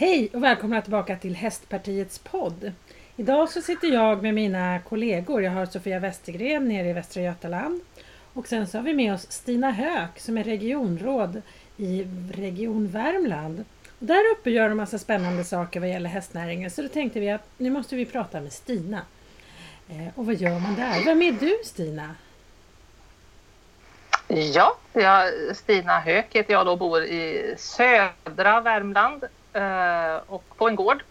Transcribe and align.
Hej 0.00 0.30
och 0.32 0.42
välkomna 0.42 0.82
tillbaka 0.82 1.16
till 1.16 1.36
Hästpartiets 1.36 2.18
podd. 2.18 2.72
Idag 3.16 3.50
så 3.50 3.62
sitter 3.62 3.88
jag 3.88 4.22
med 4.22 4.34
mina 4.34 4.80
kollegor. 4.80 5.42
Jag 5.42 5.50
har 5.50 5.66
Sofia 5.66 5.98
Westergren 5.98 6.68
nere 6.68 6.88
i 6.88 6.92
Västra 6.92 7.22
Götaland. 7.22 7.80
Och 8.32 8.46
sen 8.46 8.66
så 8.66 8.78
har 8.78 8.82
vi 8.82 8.94
med 8.94 9.14
oss 9.14 9.32
Stina 9.32 9.70
Höök 9.70 10.18
som 10.18 10.38
är 10.38 10.44
regionråd 10.44 11.42
i 11.76 12.06
Region 12.34 12.88
Värmland. 12.88 13.64
Och 14.00 14.06
där 14.06 14.22
uppe 14.32 14.50
gör 14.50 14.68
de 14.68 14.74
massa 14.74 14.98
spännande 14.98 15.44
saker 15.44 15.80
vad 15.80 15.88
gäller 15.88 16.10
hästnäringen 16.10 16.70
så 16.70 16.82
då 16.82 16.88
tänkte 16.88 17.20
vi 17.20 17.30
att 17.30 17.48
nu 17.56 17.70
måste 17.70 17.96
vi 17.96 18.06
prata 18.06 18.40
med 18.40 18.52
Stina. 18.52 19.00
Eh, 19.88 20.08
och 20.14 20.26
vad 20.26 20.34
gör 20.34 20.60
man 20.60 20.74
där? 20.74 21.04
Vem 21.04 21.22
är 21.22 21.32
du 21.32 21.58
Stina? 21.64 22.14
Ja, 24.28 24.76
jag, 24.92 25.32
Stina 25.56 26.00
Höök 26.00 26.34
heter 26.34 26.52
jag 26.52 26.68
och 26.68 26.78
bor 26.78 27.02
i 27.02 27.54
södra 27.58 28.60
Värmland 28.60 29.24
Eh, 29.58 30.20
och 30.26 30.44
på 30.56 30.68
en 30.68 30.76
gård 30.76 31.02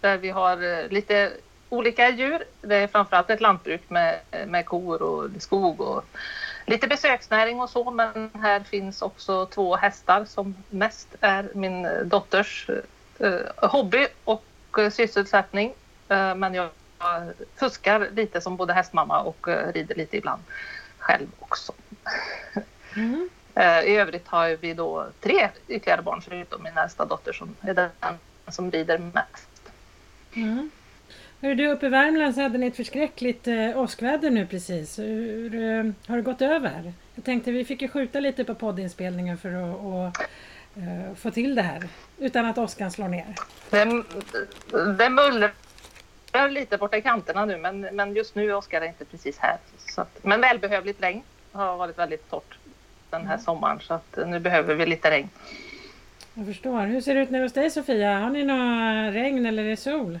där 0.00 0.18
vi 0.18 0.30
har 0.30 0.62
eh, 0.62 0.88
lite 0.88 1.32
olika 1.68 2.10
djur. 2.10 2.44
Det 2.60 2.76
är 2.76 2.86
framförallt 2.86 3.30
ett 3.30 3.40
lantbruk 3.40 3.90
med, 3.90 4.20
med 4.46 4.66
kor 4.66 5.02
och 5.02 5.30
skog 5.38 5.80
och 5.80 6.04
lite 6.66 6.86
besöksnäring 6.86 7.60
och 7.60 7.70
så 7.70 7.90
men 7.90 8.30
här 8.34 8.60
finns 8.60 9.02
också 9.02 9.46
två 9.46 9.76
hästar 9.76 10.24
som 10.24 10.54
mest 10.70 11.08
är 11.20 11.48
min 11.54 11.88
dotters 12.04 12.70
eh, 13.18 13.68
hobby 13.68 14.06
och 14.24 14.44
eh, 14.78 14.90
sysselsättning. 14.90 15.74
Eh, 16.08 16.34
men 16.34 16.54
jag 16.54 16.68
fuskar 17.56 18.08
lite 18.12 18.40
som 18.40 18.56
både 18.56 18.72
hästmamma 18.72 19.20
och 19.20 19.48
eh, 19.48 19.72
rider 19.72 19.94
lite 19.94 20.16
ibland 20.16 20.42
själv 20.98 21.26
också. 21.38 21.72
Mm. 22.96 23.28
Eh, 23.56 23.80
I 23.80 23.96
övrigt 23.96 24.28
har 24.28 24.56
vi 24.60 24.74
då 24.74 25.06
tre 25.20 25.48
ytterligare 25.68 26.02
barn 26.02 26.20
förutom 26.20 26.62
min 26.62 26.78
äldsta 26.78 27.04
dotter 27.04 27.32
som 27.32 27.54
är 27.60 27.74
den 27.74 27.90
som 28.48 28.70
rider 28.70 28.98
mest. 28.98 29.48
Mm. 30.34 30.70
Hur 31.40 31.54
du, 31.54 31.68
uppe 31.68 31.86
i 31.86 31.88
Värmland 31.88 32.34
så 32.34 32.40
hade 32.40 32.58
ni 32.58 32.66
ett 32.66 32.76
förskräckligt 32.76 33.48
eh, 33.48 33.78
åskväder 33.78 34.30
nu 34.30 34.46
precis. 34.46 34.98
Hur, 34.98 35.54
eh, 35.54 35.92
har 36.06 36.16
det 36.16 36.22
gått 36.22 36.42
över? 36.42 36.92
Jag 37.14 37.24
tänkte 37.24 37.50
vi 37.50 37.64
fick 37.64 37.82
ju 37.82 37.88
skjuta 37.88 38.20
lite 38.20 38.44
på 38.44 38.54
poddinspelningen 38.54 39.38
för 39.38 39.48
att 39.48 39.76
och, 39.76 40.22
eh, 40.82 41.14
få 41.16 41.30
till 41.30 41.54
det 41.54 41.62
här 41.62 41.88
utan 42.18 42.46
att 42.46 42.58
åskan 42.58 42.90
slår 42.90 43.08
ner. 43.08 43.34
Det, 43.70 43.84
det 44.98 45.10
mullrar 45.10 46.50
lite 46.50 46.78
borta 46.78 46.96
i 46.96 47.02
kanterna 47.02 47.44
nu 47.44 47.56
men, 47.56 47.80
men 47.80 48.14
just 48.14 48.34
nu 48.34 48.52
åskar 48.54 48.80
det 48.80 48.86
inte 48.86 49.04
precis 49.04 49.38
här. 49.38 49.56
Så 49.94 50.04
men 50.22 50.40
välbehövligt 50.40 51.02
regn. 51.02 51.22
Har 51.52 51.76
varit 51.76 51.98
väldigt 51.98 52.30
torrt 52.30 52.58
den 53.10 53.26
här 53.26 53.34
mm. 53.34 53.44
sommaren 53.44 53.80
så 53.80 53.94
att 53.94 54.18
nu 54.26 54.38
behöver 54.38 54.74
vi 54.74 54.86
lite 54.86 55.10
regn. 55.10 55.28
Jag 56.34 56.46
förstår. 56.46 56.80
Hur 56.80 57.00
ser 57.00 57.14
det 57.14 57.20
ut 57.20 57.30
nere 57.30 57.42
hos 57.42 57.52
dig 57.52 57.70
Sofia? 57.70 58.18
Har 58.18 58.30
ni 58.30 58.44
något 58.44 59.14
regn 59.14 59.46
eller 59.46 59.64
är 59.64 59.68
det 59.68 59.76
sol? 59.76 60.18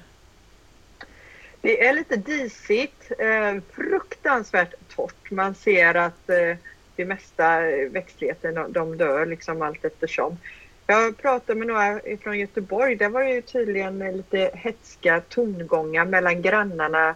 Det 1.60 1.86
är 1.86 1.94
lite 1.94 2.16
disigt, 2.16 3.12
eh, 3.18 3.62
fruktansvärt 3.72 4.74
torrt. 4.88 5.30
Man 5.30 5.54
ser 5.54 5.94
att 5.94 6.30
eh, 6.30 6.56
det 6.96 7.04
mesta 7.04 7.60
växtligheten 7.90 8.72
de 8.72 8.96
dör 8.96 9.26
liksom 9.26 9.62
allt 9.62 9.84
eftersom. 9.84 10.38
Jag 10.86 11.16
pratade 11.16 11.58
med 11.58 11.68
några 11.68 12.00
från 12.22 12.38
Göteborg. 12.38 12.96
Det 12.96 13.08
var 13.08 13.22
ju 13.22 13.42
tydligen 13.42 13.98
lite 13.98 14.50
hetska 14.54 15.22
tongångar 15.28 16.04
mellan 16.04 16.42
grannarna 16.42 17.14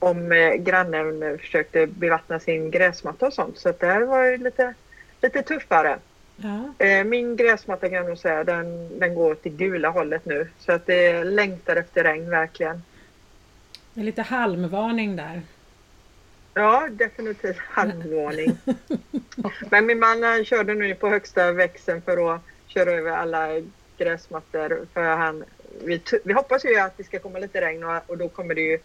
om 0.00 0.32
eh, 0.32 0.54
grannen 0.54 1.38
försökte 1.38 1.86
bevattna 1.86 2.40
sin 2.40 2.70
gräsmatta 2.70 3.26
och 3.26 3.32
sånt. 3.32 3.58
Så 3.58 3.72
det 3.78 3.86
här 3.86 4.02
var 4.02 4.38
lite, 4.38 4.74
lite 5.20 5.42
tuffare. 5.42 5.98
Ja. 6.36 6.86
Eh, 6.86 7.04
min 7.04 7.36
gräsmatta 7.36 7.88
kan 7.88 7.96
jag 7.96 8.06
nog 8.06 8.18
säga, 8.18 8.44
den, 8.44 8.98
den 8.98 9.14
går 9.14 9.34
till 9.34 9.52
gula 9.52 9.88
hållet 9.88 10.24
nu. 10.24 10.48
Så 10.58 10.72
att 10.72 10.86
det 10.86 11.24
längtar 11.24 11.76
efter 11.76 12.04
regn 12.04 12.30
verkligen. 12.30 12.82
Det 13.94 14.00
är 14.00 14.04
lite 14.04 14.22
halmvarning 14.22 15.16
där. 15.16 15.42
Ja, 16.54 16.88
definitivt 16.90 17.58
halmvarning. 17.58 18.58
Men 19.70 19.86
min 19.86 19.98
man 19.98 20.22
han 20.22 20.44
körde 20.44 20.74
nu 20.74 20.94
på 20.94 21.08
högsta 21.08 21.52
växeln 21.52 22.02
för 22.02 22.34
att 22.34 22.40
köra 22.66 22.90
över 22.90 23.10
alla 23.10 23.48
gräsmattor. 23.98 24.86
För 24.94 25.02
han, 25.02 25.44
vi, 25.84 26.02
vi 26.24 26.32
hoppas 26.32 26.64
ju 26.64 26.78
att 26.78 26.96
det 26.96 27.04
ska 27.04 27.18
komma 27.18 27.38
lite 27.38 27.60
regn 27.60 27.84
och, 27.84 28.10
och 28.10 28.18
då 28.18 28.28
kommer 28.28 28.54
det 28.54 28.60
ju 28.60 28.78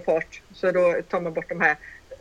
ta 0.00 0.12
fart. 0.12 0.42
Så 0.52 0.70
då 0.70 0.94
tar 1.08 1.20
man 1.20 1.32
bort 1.32 1.48
de 1.48 1.60
här 1.60 1.76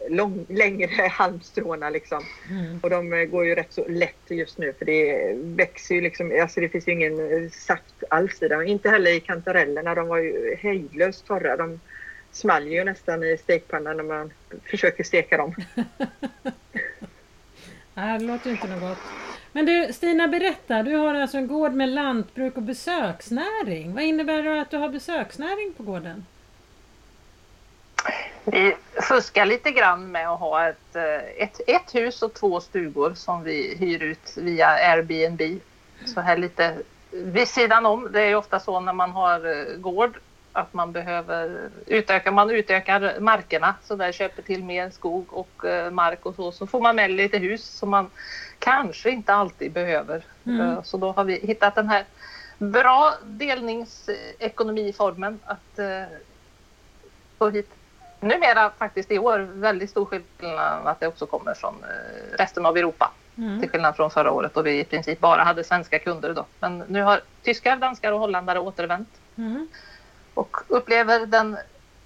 lång, 0.09 0.45
längre 0.50 1.07
halmstråna 1.11 1.89
liksom. 1.89 2.23
Mm. 2.50 2.79
Och 2.84 2.89
de 2.89 3.13
eh, 3.13 3.25
går 3.25 3.45
ju 3.45 3.56
rätt 3.56 3.73
så 3.73 3.88
lätt 3.88 4.29
just 4.29 4.57
nu 4.57 4.73
för 4.73 4.85
det 4.85 5.34
växer 5.38 5.95
ju 5.95 6.01
liksom, 6.01 6.39
alltså 6.41 6.59
det 6.59 6.69
finns 6.69 6.88
ju 6.88 6.91
ingen 6.91 7.50
saft 7.51 8.03
alls 8.09 8.41
i 8.41 8.47
dem. 8.47 8.61
Inte 8.61 8.89
heller 8.89 9.11
i 9.11 9.19
kantarellerna, 9.19 9.95
de 9.95 10.07
var 10.07 10.17
ju 10.17 10.56
hejdlöst 10.56 11.25
torra. 11.25 11.57
De 11.57 11.79
small 12.31 12.67
ju 12.67 12.84
nästan 12.84 13.23
i 13.23 13.38
stekpannan 13.38 13.97
när 13.97 14.03
man 14.03 14.34
försöker 14.63 15.03
steka 15.03 15.38
dem. 15.38 15.55
Nej, 17.94 18.19
det 18.19 18.25
låter 18.25 18.51
inte 18.51 18.67
något 18.67 18.81
gott. 18.81 18.97
Men 19.51 19.66
du 19.66 19.94
Stina, 19.94 20.28
berätta. 20.28 20.84
Du 20.84 20.95
har 20.95 21.16
alltså 21.16 21.38
en 21.38 21.47
gård 21.47 21.73
med 21.73 21.90
lantbruk 21.90 22.57
och 22.57 22.63
besöksnäring. 22.63 23.94
Vad 23.94 24.03
innebär 24.03 24.44
det 24.44 24.61
att 24.61 24.72
du 24.72 24.78
har 24.78 24.90
besöksnäring 24.90 25.73
på 25.78 25.84
gården? 25.84 26.25
Vi 28.46 28.75
fuskar 29.02 29.46
lite 29.46 29.72
grann 29.72 30.12
med 30.12 30.30
att 30.30 30.40
ha 30.40 30.68
ett, 30.68 30.96
eh, 30.96 31.44
ett, 31.44 31.62
ett 31.68 31.96
hus 31.96 32.22
och 32.22 32.34
två 32.34 32.59
stugor 32.59 33.14
som 33.14 33.44
vi 33.44 33.75
hyr 33.80 34.03
ut 34.03 34.38
via 34.38 34.68
Airbnb. 34.68 35.41
Så 36.06 36.22
här 36.22 36.38
lite 36.38 36.78
vid 37.12 37.47
sidan 37.47 37.86
om. 37.86 38.12
Det 38.12 38.22
är 38.22 38.36
ofta 38.36 38.59
så 38.59 38.80
när 38.80 38.94
man 38.94 39.12
har 39.12 39.59
eh, 39.59 39.66
gård 39.78 40.19
att 40.52 40.74
man 40.74 40.91
behöver 40.91 41.69
utöka, 41.86 42.31
man 42.31 42.50
utökar 42.50 43.19
markerna 43.19 43.75
så 43.84 43.96
där 43.96 44.12
köper 44.12 44.41
till 44.41 44.64
mer 44.64 44.90
skog 44.90 45.34
och 45.34 45.66
eh, 45.66 45.91
mark 45.91 46.25
och 46.25 46.35
så. 46.35 46.52
Så 46.52 46.68
får 46.68 46.81
man 46.81 46.96
med 46.96 47.12
lite 47.12 47.38
hus 47.38 47.64
som 47.64 47.90
man 47.90 48.09
kanske 48.59 49.09
inte 49.09 49.34
alltid 49.34 49.72
behöver. 49.72 50.24
Mm. 50.46 50.84
Så 50.84 50.97
då 50.97 51.12
har 51.12 51.24
vi 51.24 51.35
hittat 51.35 51.75
den 51.75 51.90
här 51.90 52.06
bra 52.58 53.14
delningsekonomiformen 53.24 55.40
att 55.46 55.80
få 57.38 57.50
hit 57.50 57.70
numera 58.23 58.69
faktiskt 58.69 59.11
i 59.11 59.19
år 59.19 59.39
väldigt 59.39 59.89
stor 59.89 60.06
skillnad 60.06 60.88
att 60.88 61.00
det 61.00 61.07
också 61.07 61.25
kommer 61.25 61.53
från 61.53 61.84
eh, 61.84 62.38
resten 62.38 62.66
av 62.66 62.78
Europa. 62.78 63.11
Mm. 63.38 63.59
Till 63.59 63.69
skillnad 63.69 63.95
från 63.95 64.11
förra 64.11 64.31
året 64.31 64.53
då 64.53 64.61
vi 64.61 64.79
i 64.79 64.84
princip 64.84 65.19
bara 65.19 65.44
hade 65.44 65.63
svenska 65.63 66.00
kunder. 66.00 66.34
Då. 66.34 66.45
Men 66.59 66.84
nu 66.88 67.01
har 67.01 67.22
tyskar, 67.41 67.78
danskar 67.78 68.11
och 68.11 68.19
holländare 68.19 68.59
återvänt. 68.59 69.09
Mm. 69.35 69.67
Och 70.34 70.57
upplever 70.67 71.25
den 71.25 71.57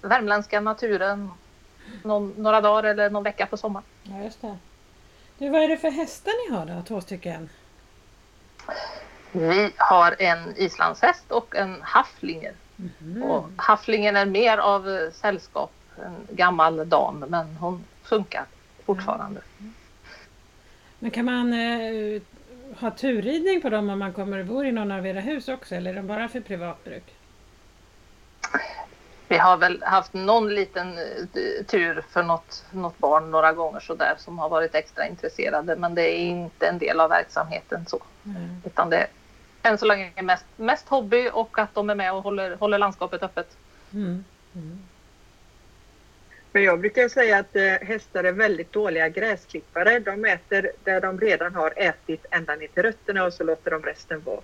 värmländska 0.02 0.60
naturen 0.60 1.30
någon, 2.02 2.34
några 2.36 2.60
dagar 2.60 2.90
eller 2.90 3.10
någon 3.10 3.22
vecka 3.22 3.46
på 3.46 3.56
sommaren. 3.56 3.84
Ja, 4.02 4.22
just 4.24 4.40
det. 4.40 4.56
Du, 5.38 5.48
vad 5.48 5.62
är 5.62 5.68
det 5.68 5.76
för 5.76 5.90
hästar 5.90 6.50
ni 6.50 6.56
har 6.56 6.66
då, 6.66 6.82
två 6.82 7.00
stycken? 7.00 7.48
Vi 9.32 9.72
har 9.76 10.16
en 10.18 10.56
islandshäst 10.56 11.30
och 11.30 11.56
en 11.56 11.82
hafflinger. 11.82 12.52
Mm. 13.00 13.22
Och 13.22 13.48
hafflingen 13.56 14.16
är 14.16 14.26
mer 14.26 14.58
av 14.58 14.88
eh, 14.88 15.10
sällskap 15.10 15.70
en 16.04 16.36
gammal 16.36 16.88
dam 16.88 17.24
men 17.28 17.56
hon 17.56 17.84
funkar 18.02 18.44
fortfarande. 18.84 19.40
Men 20.98 21.10
kan 21.10 21.24
man 21.24 21.52
eh, 21.52 22.22
ha 22.80 22.90
turridning 22.90 23.62
på 23.62 23.70
dem 23.70 23.90
om 23.90 23.98
man 23.98 24.12
kommer 24.12 24.38
och 24.38 24.46
bor 24.46 24.66
i 24.66 24.72
någon 24.72 24.92
av 24.92 25.06
era 25.06 25.20
hus 25.20 25.48
också 25.48 25.74
eller 25.74 25.90
är 25.90 25.94
de 25.94 26.06
bara 26.06 26.28
för 26.28 26.40
privatbruk? 26.40 27.14
Vi 29.28 29.38
har 29.38 29.56
väl 29.56 29.82
haft 29.82 30.12
någon 30.12 30.54
liten 30.54 30.98
eh, 30.98 31.64
tur 31.66 32.04
för 32.10 32.22
något, 32.22 32.64
något 32.72 32.98
barn 32.98 33.30
några 33.30 33.52
gånger 33.52 33.80
sådär 33.80 34.14
som 34.18 34.38
har 34.38 34.48
varit 34.48 34.74
extra 34.74 35.06
intresserade 35.06 35.76
men 35.76 35.94
det 35.94 36.02
är 36.02 36.18
inte 36.18 36.66
en 36.66 36.78
del 36.78 37.00
av 37.00 37.10
verksamheten 37.10 37.86
så. 37.86 38.02
Mm. 38.24 38.62
Utan 38.64 38.90
det 38.90 38.96
är 38.96 39.08
än 39.62 39.78
så 39.78 39.86
länge 39.86 40.22
mest, 40.22 40.44
mest 40.56 40.88
hobby 40.88 41.30
och 41.32 41.58
att 41.58 41.74
de 41.74 41.90
är 41.90 41.94
med 41.94 42.12
och 42.12 42.22
håller, 42.22 42.56
håller 42.56 42.78
landskapet 42.78 43.22
öppet. 43.22 43.56
Mm. 43.92 44.24
Mm. 44.54 44.78
Men 46.58 46.64
jag 46.64 46.80
brukar 46.80 47.08
säga 47.08 47.38
att 47.38 47.56
eh, 47.56 47.62
hästar 47.62 48.24
är 48.24 48.32
väldigt 48.32 48.72
dåliga 48.72 49.08
gräsklippare. 49.08 49.98
De 49.98 50.24
äter 50.24 50.70
där 50.84 51.00
de 51.00 51.20
redan 51.20 51.54
har 51.54 51.72
ätit 51.76 52.26
ända 52.30 52.56
ner 52.56 52.66
till 52.66 52.82
rötterna 52.82 53.24
och 53.24 53.32
så 53.32 53.44
låter 53.44 53.70
de 53.70 53.82
resten 53.82 54.22
vara. 54.24 54.40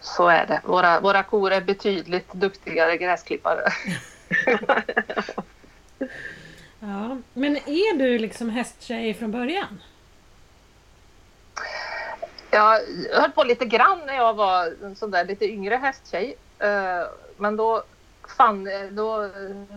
Så 0.00 0.28
är 0.28 0.46
det. 0.46 0.60
Våra, 0.64 1.00
våra 1.00 1.22
kor 1.22 1.52
är 1.52 1.60
betydligt 1.60 2.32
duktigare 2.32 2.96
gräsklippare. 2.96 3.60
ja, 6.80 7.18
men 7.32 7.56
är 7.56 7.98
du 7.98 8.18
liksom 8.18 8.50
hästtjej 8.50 9.14
från 9.14 9.30
början? 9.30 9.82
Jag 12.50 12.80
höll 13.12 13.30
på 13.30 13.44
lite 13.44 13.64
grann 13.64 14.00
när 14.06 14.14
jag 14.14 14.34
var 14.34 14.72
en 14.82 14.96
sån 14.96 15.10
där 15.10 15.24
lite 15.24 15.44
yngre 15.44 15.74
hästtjej. 15.74 16.36
Eh, 16.58 17.02
men 17.36 17.56
då 17.56 17.82
fan, 18.30 18.66
eh, 18.66 18.86
då 18.90 19.30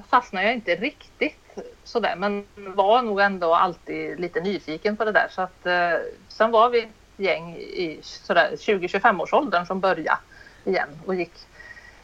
fastnade 0.09 0.45
jag 0.45 0.55
inte 0.55 0.75
riktigt 0.75 1.55
sådär 1.83 2.15
men 2.15 2.45
var 2.55 3.01
nog 3.01 3.19
ändå 3.19 3.53
alltid 3.53 4.19
lite 4.19 4.41
nyfiken 4.41 4.97
på 4.97 5.05
det 5.05 5.11
där 5.11 5.27
så 5.29 5.41
att 5.41 5.65
eh, 5.65 5.93
sen 6.27 6.51
var 6.51 6.69
vi 6.69 6.79
ett 6.79 6.89
gäng 7.17 7.55
i 7.55 7.99
20-25 8.01 9.21
års 9.21 9.33
åldern 9.33 9.65
som 9.65 9.79
började 9.79 10.17
igen 10.63 10.89
och 11.05 11.15
gick, 11.15 11.33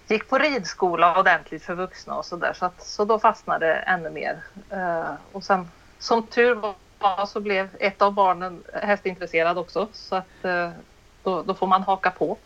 gick 0.07 0.29
på 0.29 0.37
ridskola 0.37 1.19
ordentligt 1.19 1.63
för 1.63 1.75
vuxna 1.75 2.15
och 2.15 2.25
sådär. 2.25 2.53
Så, 2.53 2.71
så 2.77 3.05
då 3.05 3.19
fastnade 3.19 3.65
det 3.65 3.73
ännu 3.73 4.09
mer. 4.09 4.43
Eh, 4.69 5.13
och 5.31 5.43
sen 5.43 5.69
som 5.99 6.27
tur 6.27 6.55
var 6.99 7.25
så 7.25 7.39
blev 7.39 7.69
ett 7.79 8.01
av 8.01 8.13
barnen 8.13 8.63
hästintresserad 8.73 9.57
också. 9.57 9.87
Så 9.93 10.15
att 10.15 10.45
eh, 10.45 10.69
då, 11.23 11.41
då, 11.43 11.53
får 11.53 11.67
man 11.67 11.83
haka 11.83 12.11
på. 12.11 12.37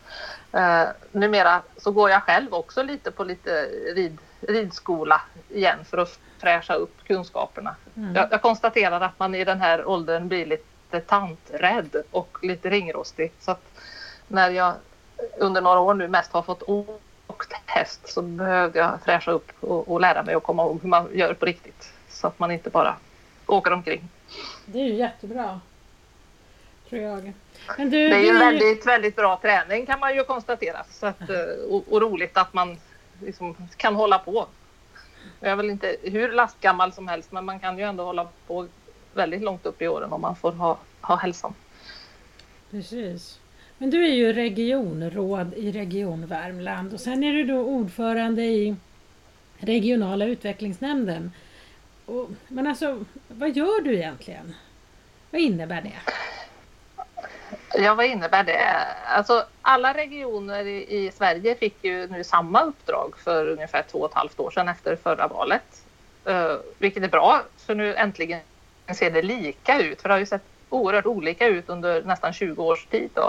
Uh, 0.54 0.84
numera 1.12 1.62
så 1.76 1.90
går 1.90 2.10
jag 2.10 2.22
själv 2.22 2.54
också 2.54 2.82
lite 2.82 3.10
på 3.10 3.24
lite 3.24 3.62
rid, 3.94 4.18
ridskola 4.40 5.20
igen 5.48 5.78
för 5.84 5.98
att 5.98 6.18
fräscha 6.38 6.74
upp 6.74 7.04
kunskaperna. 7.06 7.76
Mm. 7.96 8.14
Jag, 8.14 8.28
jag 8.30 8.42
konstaterar 8.42 9.00
att 9.00 9.18
man 9.18 9.34
i 9.34 9.44
den 9.44 9.60
här 9.60 9.88
åldern 9.88 10.28
blir 10.28 10.46
lite 10.46 11.00
tanträdd 11.00 11.96
och 12.10 12.38
lite 12.42 12.70
ringrostig. 12.70 13.32
Så 13.40 13.50
att 13.50 13.62
när 14.28 14.50
jag 14.50 14.74
under 15.38 15.60
några 15.60 15.80
år 15.80 15.94
nu 15.94 16.08
mest 16.08 16.32
har 16.32 16.42
fått 16.42 16.62
åkt 16.66 17.52
häst 17.66 18.08
så 18.08 18.22
behövde 18.22 18.78
jag 18.78 18.98
fräscha 19.04 19.30
upp 19.30 19.52
och, 19.60 19.88
och 19.88 20.00
lära 20.00 20.22
mig 20.22 20.34
att 20.34 20.42
komma 20.42 20.62
ihåg 20.62 20.78
hur 20.82 20.88
man 20.88 21.08
gör 21.12 21.34
på 21.34 21.46
riktigt. 21.46 21.92
Så 22.08 22.26
att 22.26 22.38
man 22.38 22.50
inte 22.50 22.70
bara 22.70 22.96
åker 23.46 23.72
omkring. 23.72 24.08
Det 24.66 24.78
är 24.78 24.84
ju 24.84 24.94
jättebra. 24.94 25.60
Tror 26.88 27.02
jag. 27.02 27.32
Du, 27.76 27.88
det 27.90 28.14
är 28.14 28.20
ju 28.20 28.32
du... 28.32 28.38
väldigt, 28.38 28.86
väldigt 28.86 29.16
bra 29.16 29.38
träning 29.42 29.86
kan 29.86 30.00
man 30.00 30.14
ju 30.14 30.24
konstatera. 30.24 30.84
Så 30.90 31.06
att, 31.06 31.30
eh, 31.30 31.70
och, 31.70 31.92
och 31.92 32.00
roligt 32.00 32.36
att 32.36 32.54
man 32.54 32.78
liksom 33.22 33.56
kan 33.76 33.94
hålla 33.94 34.18
på. 34.18 34.46
Jag 35.40 35.50
är 35.50 35.56
väl 35.56 35.70
inte 35.70 35.96
hur 36.02 36.32
lastgammal 36.32 36.92
som 36.92 37.08
helst 37.08 37.32
men 37.32 37.44
man 37.44 37.60
kan 37.60 37.78
ju 37.78 37.84
ändå 37.84 38.04
hålla 38.04 38.28
på 38.46 38.66
väldigt 39.14 39.42
långt 39.42 39.66
upp 39.66 39.82
i 39.82 39.88
åren 39.88 40.12
om 40.12 40.20
man 40.20 40.36
får 40.36 40.52
ha, 40.52 40.78
ha 41.00 41.16
hälsan. 41.16 41.54
Precis. 42.70 43.40
Men 43.78 43.90
du 43.90 44.04
är 44.04 44.14
ju 44.14 44.32
regionråd 44.32 45.54
i 45.54 45.72
Region 45.72 46.26
Värmland 46.26 46.92
och 46.92 47.00
sen 47.00 47.24
är 47.24 47.32
du 47.32 47.44
då 47.44 47.60
ordförande 47.60 48.42
i 48.42 48.76
regionala 49.58 50.24
utvecklingsnämnden. 50.24 51.32
Och, 52.06 52.30
men 52.48 52.66
alltså, 52.66 53.04
vad 53.28 53.56
gör 53.56 53.80
du 53.80 53.96
egentligen? 53.96 54.54
Vad 55.30 55.40
innebär 55.40 55.82
det? 55.82 56.12
Ja, 57.74 57.94
vad 57.94 58.06
innebär 58.06 58.44
det? 58.44 58.86
Alltså, 59.06 59.44
alla 59.62 59.94
regioner 59.94 60.66
i, 60.66 60.96
i, 60.98 61.12
Sverige 61.12 61.54
fick 61.54 61.84
ju 61.84 62.06
nu 62.06 62.24
samma 62.24 62.62
uppdrag 62.62 63.14
för 63.24 63.48
ungefär 63.48 63.84
två 63.90 63.98
och 63.98 64.10
ett 64.10 64.16
halvt 64.16 64.40
år 64.40 64.50
sedan 64.50 64.68
efter 64.68 64.96
förra 64.96 65.28
valet. 65.28 65.82
Uh, 66.28 66.56
vilket 66.78 67.02
är 67.02 67.08
bra, 67.08 67.42
för 67.66 67.74
nu 67.74 67.94
äntligen 67.94 68.40
ser 68.94 69.10
det 69.10 69.22
lika 69.22 69.80
ut. 69.80 70.02
För 70.02 70.08
det 70.08 70.14
har 70.14 70.18
ju 70.20 70.26
sett 70.26 70.42
oerhört 70.68 71.06
olika 71.06 71.46
ut 71.46 71.68
under 71.68 72.02
nästan 72.02 72.32
20 72.32 72.64
års 72.64 72.86
tid. 72.86 73.10
Då. 73.14 73.26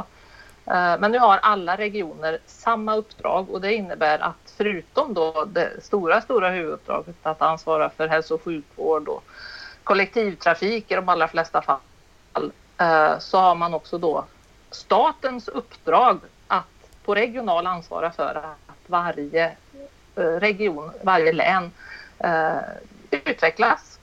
Uh, 0.67 0.99
men 0.99 1.11
nu 1.11 1.19
har 1.19 1.37
alla 1.37 1.77
regioner 1.77 2.39
samma 2.45 2.95
uppdrag 2.95 3.49
och 3.49 3.61
det 3.61 3.73
innebär 3.73 4.19
att 4.19 4.53
förutom 4.57 5.13
då 5.13 5.45
det 5.45 5.83
stora, 5.83 6.21
stora 6.21 6.49
huvuduppdraget 6.49 7.15
att 7.23 7.41
ansvara 7.41 7.89
för 7.89 8.07
hälso 8.07 8.35
och 8.35 8.43
sjukvård 8.43 9.07
och 9.07 9.23
kollektivtrafik 9.83 10.91
i 10.91 10.95
de 10.95 11.09
allra 11.09 11.27
flesta 11.27 11.61
fall 11.61 11.79
Eh, 12.79 13.19
så 13.19 13.37
har 13.37 13.55
man 13.55 13.73
också 13.73 13.97
då 13.97 14.25
statens 14.71 15.47
uppdrag 15.47 16.19
att 16.47 16.65
på 17.05 17.15
regional 17.15 17.67
ansvara 17.67 18.11
för 18.11 18.35
att 18.35 18.79
varje 18.87 19.55
eh, 20.15 20.23
region, 20.23 20.91
varje 21.03 21.33
län 21.33 21.71
eh, 22.17 22.57
utvecklas 23.11 23.99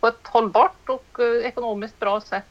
på 0.00 0.06
ett 0.06 0.26
hållbart 0.26 0.88
och 0.88 1.20
ekonomiskt 1.42 1.98
bra 1.98 2.20
sätt 2.20 2.44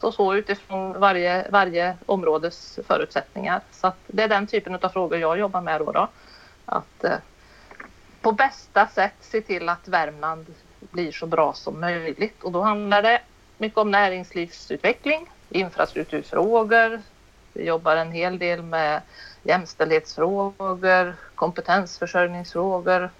och 0.00 0.14
så 0.14 0.34
utifrån 0.34 1.00
varje, 1.00 1.50
varje 1.50 1.96
områdes 2.06 2.78
förutsättningar. 2.86 3.60
Så 3.70 3.92
det 4.06 4.22
är 4.22 4.28
den 4.28 4.46
typen 4.46 4.74
av 4.74 4.88
frågor 4.88 5.18
jag 5.18 5.38
jobbar 5.38 5.60
med 5.60 5.80
då. 5.80 5.92
då. 5.92 6.08
Att 6.66 7.04
på 8.20 8.32
bästa 8.32 8.86
sätt 8.86 9.14
se 9.20 9.40
till 9.40 9.68
att 9.68 9.88
Värmland 9.88 10.46
blir 10.80 11.12
så 11.12 11.26
bra 11.26 11.52
som 11.52 11.80
möjligt 11.80 12.42
och 12.42 12.52
då 12.52 12.62
handlar 12.62 13.02
det 13.02 13.20
mycket 13.58 13.78
om 13.78 13.90
näringslivsutveckling, 13.90 15.26
infrastrukturfrågor. 15.50 17.00
Vi 17.52 17.64
jobbar 17.64 17.96
en 17.96 18.12
hel 18.12 18.38
del 18.38 18.62
med 18.62 19.02
jämställdhetsfrågor, 19.42 21.14
kompetensförsörjningsfrågor. 21.34 23.10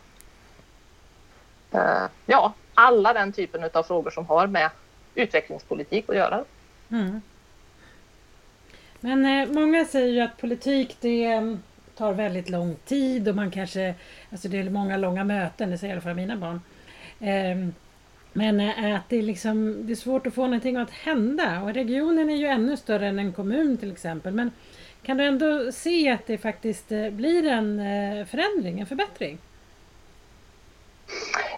Eh, 1.72 2.04
ja, 2.26 2.52
alla 2.74 3.12
den 3.12 3.32
typen 3.32 3.70
av 3.72 3.82
frågor 3.82 4.10
som 4.10 4.26
har 4.26 4.46
med 4.46 4.70
utvecklingspolitik 5.14 6.08
att 6.08 6.16
göra. 6.16 6.44
Mm. 6.90 7.20
Men 9.00 9.24
eh, 9.24 9.48
många 9.48 9.84
säger 9.84 10.12
ju 10.12 10.20
att 10.20 10.36
politik 10.36 10.96
det 11.00 11.24
mm, 11.24 11.62
tar 11.96 12.12
väldigt 12.12 12.48
lång 12.48 12.76
tid 12.84 13.28
och 13.28 13.34
man 13.34 13.50
kanske, 13.50 13.94
alltså 14.30 14.48
det 14.48 14.58
är 14.58 14.70
många 14.70 14.96
långa 14.96 15.24
möten, 15.24 15.70
det 15.70 15.78
säger 15.78 15.92
i 15.92 15.94
alla 15.94 16.02
fall 16.02 16.14
mina 16.14 16.36
barn. 16.36 16.60
Ehm, 17.20 17.74
men 18.36 18.60
eh, 18.60 18.96
att 18.96 19.08
det 19.08 19.16
är, 19.16 19.22
liksom, 19.22 19.86
det 19.86 19.92
är 19.92 19.96
svårt 19.96 20.26
att 20.26 20.34
få 20.34 20.42
någonting 20.42 20.76
att 20.76 20.90
hända 20.90 21.60
och 21.62 21.74
regionen 21.74 22.30
är 22.30 22.36
ju 22.36 22.46
ännu 22.46 22.76
större 22.76 23.06
än 23.06 23.18
en 23.18 23.32
kommun 23.32 23.76
till 23.78 23.92
exempel. 23.92 24.34
Men 24.34 24.50
kan 25.02 25.16
du 25.16 25.24
ändå 25.24 25.72
se 25.72 26.10
att 26.10 26.26
det 26.26 26.38
faktiskt 26.38 26.92
eh, 26.92 27.10
blir 27.10 27.46
en 27.46 27.80
eh, 27.80 28.26
förändring, 28.26 28.80
en 28.80 28.86
förbättring? 28.86 29.38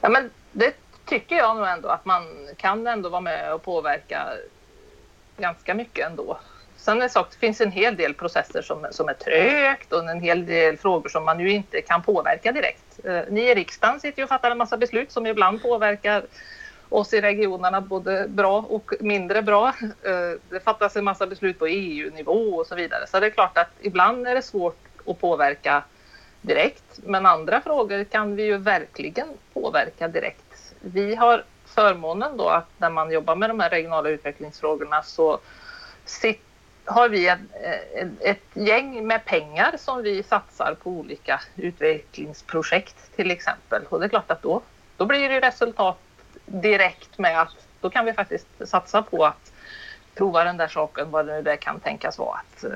Ja 0.02 0.08
men 0.08 0.30
det 0.52 0.74
tycker 1.06 1.36
jag 1.36 1.56
nog 1.56 1.66
ändå 1.68 1.88
att 1.88 2.04
man 2.04 2.22
kan 2.56 2.86
ändå 2.86 3.08
vara 3.08 3.20
med 3.20 3.54
och 3.54 3.62
påverka 3.62 4.28
ganska 5.38 5.74
mycket 5.74 6.06
ändå. 6.06 6.38
Sen 6.76 7.02
är 7.02 7.10
det 7.30 7.36
finns 7.40 7.60
en 7.60 7.72
hel 7.72 7.96
del 7.96 8.14
processer 8.14 8.62
som, 8.62 8.86
som 8.90 9.08
är 9.08 9.14
trögt 9.14 9.92
och 9.92 10.10
en 10.10 10.20
hel 10.20 10.46
del 10.46 10.76
frågor 10.76 11.08
som 11.08 11.24
man 11.24 11.40
ju 11.40 11.50
inte 11.50 11.80
kan 11.80 12.02
påverka 12.02 12.52
direkt. 12.52 13.00
Ni 13.30 13.40
i 13.40 13.54
riksdagen 13.54 14.00
sitter 14.00 14.18
ju 14.18 14.22
och 14.22 14.28
fattar 14.28 14.50
en 14.50 14.58
massa 14.58 14.76
beslut 14.76 15.12
som 15.12 15.26
ibland 15.26 15.62
påverkar 15.62 16.24
oss 16.88 17.14
i 17.14 17.20
regionerna 17.20 17.80
både 17.80 18.28
bra 18.28 18.58
och 18.68 18.92
mindre 19.00 19.42
bra. 19.42 19.68
Eh, 20.02 20.38
det 20.50 20.60
fattas 20.64 20.96
en 20.96 21.04
massa 21.04 21.26
beslut 21.26 21.58
på 21.58 21.66
EU-nivå 21.66 22.32
och 22.32 22.66
så 22.66 22.74
vidare. 22.74 23.06
Så 23.06 23.20
det 23.20 23.26
är 23.26 23.30
klart 23.30 23.58
att 23.58 23.70
ibland 23.80 24.26
är 24.26 24.34
det 24.34 24.42
svårt 24.42 24.78
att 25.06 25.20
påverka 25.20 25.84
direkt. 26.40 27.00
Men 27.02 27.26
andra 27.26 27.60
frågor 27.60 28.04
kan 28.04 28.36
vi 28.36 28.42
ju 28.42 28.56
verkligen 28.56 29.28
påverka 29.52 30.08
direkt. 30.08 30.74
Vi 30.80 31.14
har 31.14 31.44
förmånen 31.66 32.36
då 32.36 32.48
att 32.48 32.68
när 32.78 32.90
man 32.90 33.10
jobbar 33.10 33.36
med 33.36 33.50
de 33.50 33.60
här 33.60 33.70
regionala 33.70 34.08
utvecklingsfrågorna 34.08 35.02
så 35.02 35.38
har 36.84 37.08
vi 37.08 37.28
ett, 37.28 37.38
ett 38.20 38.42
gäng 38.54 39.06
med 39.06 39.24
pengar 39.24 39.74
som 39.78 40.02
vi 40.02 40.22
satsar 40.22 40.76
på 40.82 40.90
olika 40.90 41.40
utvecklingsprojekt 41.56 43.16
till 43.16 43.30
exempel. 43.30 43.82
Och 43.88 44.00
det 44.00 44.06
är 44.06 44.08
klart 44.08 44.30
att 44.30 44.42
då, 44.42 44.60
då 44.96 45.06
blir 45.06 45.28
det 45.28 45.40
resultat 45.40 45.98
direkt 46.48 47.18
med 47.18 47.40
att 47.40 47.66
då 47.80 47.90
kan 47.90 48.04
vi 48.04 48.12
faktiskt 48.12 48.46
satsa 48.64 49.02
på 49.02 49.24
att 49.24 49.52
prova 50.14 50.44
den 50.44 50.56
där 50.56 50.68
saken, 50.68 51.10
vad 51.10 51.26
det 51.26 51.42
nu 51.42 51.56
kan 51.56 51.80
tänkas 51.80 52.18
vara. 52.18 52.38
Att 52.38 52.64
eh, 52.64 52.70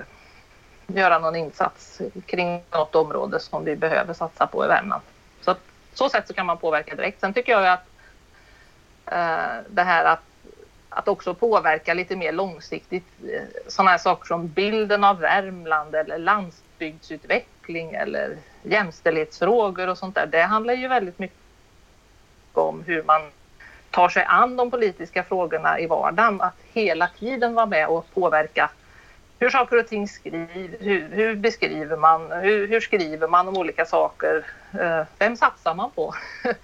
göra 0.87 1.19
någon 1.19 1.37
insats 1.37 2.01
kring 2.27 2.63
något 2.71 2.95
område 2.95 3.41
som 3.41 3.65
vi 3.65 3.77
behöver 3.77 4.15
satsa 4.15 4.47
på 4.47 4.65
i 4.65 4.69
Värmland. 4.69 5.03
Så 5.41 5.51
att, 5.51 5.61
så 5.95 6.09
sätt 6.09 6.29
så 6.29 6.35
kan 6.35 6.47
man 6.47 6.59
påverka 6.59 6.95
direkt. 6.95 7.21
Sen 7.21 7.35
tycker 7.35 7.53
jag 7.53 7.67
att 7.67 7.87
eh, 9.07 9.65
det 9.69 9.83
här 9.83 10.05
att, 10.05 10.23
att 10.89 11.09
också 11.09 11.35
påverka 11.35 11.95
lite 11.95 12.17
mer 12.17 12.33
långsiktigt 12.33 13.07
eh, 13.23 13.43
sådana 13.69 13.91
här 13.91 13.99
saker 13.99 14.27
som 14.27 14.49
bilden 14.49 15.05
av 15.05 15.19
Värmland 15.19 15.95
eller 15.95 16.19
landsbygdsutveckling 16.19 17.95
eller 17.95 18.37
jämställdhetsfrågor 18.63 19.89
och 19.89 19.99
sånt 19.99 20.15
där. 20.15 20.27
Det 20.27 20.43
handlar 20.43 20.75
ju 20.75 20.89
väldigt 20.89 21.19
mycket 21.19 21.39
om 22.53 22.83
hur 22.83 23.03
man 23.03 23.23
tar 23.93 24.09
sig 24.09 24.25
an 24.29 24.57
de 24.57 24.71
politiska 24.71 25.23
frågorna 25.23 25.81
i 25.81 25.87
vardagen. 25.87 26.41
Att 26.41 26.57
hela 26.73 27.09
tiden 27.19 27.55
vara 27.55 27.67
med 27.67 27.89
och 27.89 28.07
påverka 28.15 28.71
hur 29.43 29.51
saker 29.51 29.79
och 29.79 29.87
ting 29.87 30.09
skrivs, 30.09 30.51
hur, 30.81 31.09
hur, 31.09 31.37
beskriver 31.37 31.97
man, 31.97 32.33
hur, 32.33 32.69
hur, 32.69 32.81
skriver 32.81 33.29
man 33.29 33.49
om 33.49 33.57
olika 33.57 33.85
saker, 33.85 34.47
eh, 34.81 35.07
vem 35.19 35.37
satsar 35.37 35.75
man 35.75 35.91
på? 35.91 36.15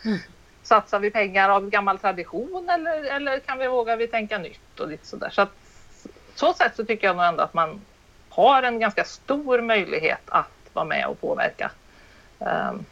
Mm. 0.05 0.19
Satsar 0.63 0.99
vi 0.99 1.11
pengar 1.11 1.49
av 1.49 1.71
gammal 1.71 1.99
tradition 1.99 2.71
eller, 2.71 3.05
eller 3.05 3.39
kan 3.39 3.59
vi 3.59 3.67
våga 3.67 3.97
vi 3.97 4.09
tänka 4.09 4.39
nytt 4.39 4.81
och 4.81 4.89
lite 4.89 5.07
sådär. 5.07 5.31
Så 5.31 5.43
att, 5.43 5.53
så 6.35 6.53
sätt 6.53 6.73
så 6.77 6.85
tycker 6.85 7.07
jag 7.07 7.17
nog 7.17 7.25
ändå 7.25 7.43
att 7.43 7.55
man 7.55 7.81
har 8.29 8.63
en 8.63 8.81
ganska 8.81 9.05
stor 9.05 9.61
möjlighet 9.61 10.23
att 10.27 10.71
vara 10.73 10.85
med 10.85 11.07
och 11.07 11.21
påverka. 11.21 11.71
Um, 12.39 12.85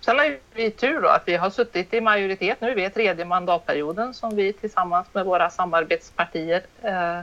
Sen 0.00 0.18
har 0.18 0.38
vi 0.54 0.70
tur 0.70 1.00
då 1.02 1.08
att 1.08 1.28
vi 1.28 1.36
har 1.36 1.50
suttit 1.50 1.94
i 1.94 2.00
majoritet 2.00 2.60
nu. 2.60 2.74
Vi 2.74 2.84
är 2.84 2.90
tredje 2.90 3.24
mandatperioden 3.24 4.14
som 4.14 4.36
vi 4.36 4.52
tillsammans 4.52 5.06
med 5.12 5.24
våra 5.24 5.50
samarbetspartier 5.50 6.62
eh, 6.82 7.20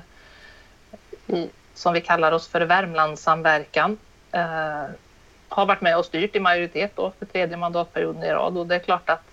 i, 1.28 1.50
som 1.74 1.94
vi 1.94 2.02
kallar 2.02 2.32
oss 2.32 2.48
för 2.48 2.62
Värmlandssamverkan 2.62 3.98
eh, 4.32 4.86
har 5.50 5.66
varit 5.66 5.82
med 5.82 5.98
och 5.98 6.06
styrt 6.06 6.36
i 6.36 6.40
majoritet 6.40 6.92
då 6.96 7.12
för 7.20 7.26
tredje 7.26 7.58
mandatperioden 7.58 8.24
i 8.24 8.32
rad 8.32 8.58
och 8.58 8.68
det 8.68 8.76
är 8.76 8.80
klart 8.80 9.10
att 9.10 9.24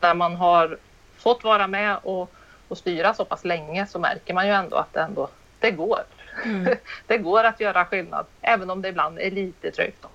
när 0.00 0.14
man 0.14 0.36
har 0.36 0.78
fått 1.16 1.44
vara 1.44 1.66
med 1.66 1.96
och, 2.02 2.32
och 2.68 2.78
styra 2.78 3.14
så 3.14 3.24
pass 3.24 3.44
länge 3.44 3.86
så 3.86 3.98
märker 3.98 4.34
man 4.34 4.46
ju 4.46 4.52
ändå 4.52 4.76
att 4.76 4.92
det, 4.92 5.00
ändå, 5.00 5.28
det 5.58 5.70
går. 5.70 6.00
Mm. 6.44 6.76
det 7.06 7.18
går 7.18 7.44
att 7.44 7.60
göra 7.60 7.84
skillnad, 7.84 8.26
även 8.40 8.70
om 8.70 8.82
det 8.82 8.88
ibland 8.88 9.18
är 9.18 9.30
lite 9.30 9.70
trögt. 9.70 10.06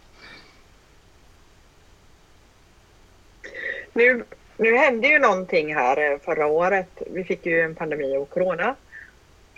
Nu, 3.97 4.23
nu 4.57 4.75
hände 4.75 5.07
ju 5.07 5.19
någonting 5.19 5.75
här 5.75 6.11
eh, 6.11 6.19
förra 6.19 6.47
året. 6.47 7.01
Vi 7.11 7.23
fick 7.23 7.45
ju 7.45 7.61
en 7.61 7.75
pandemi 7.75 8.17
och 8.17 8.29
corona. 8.29 8.75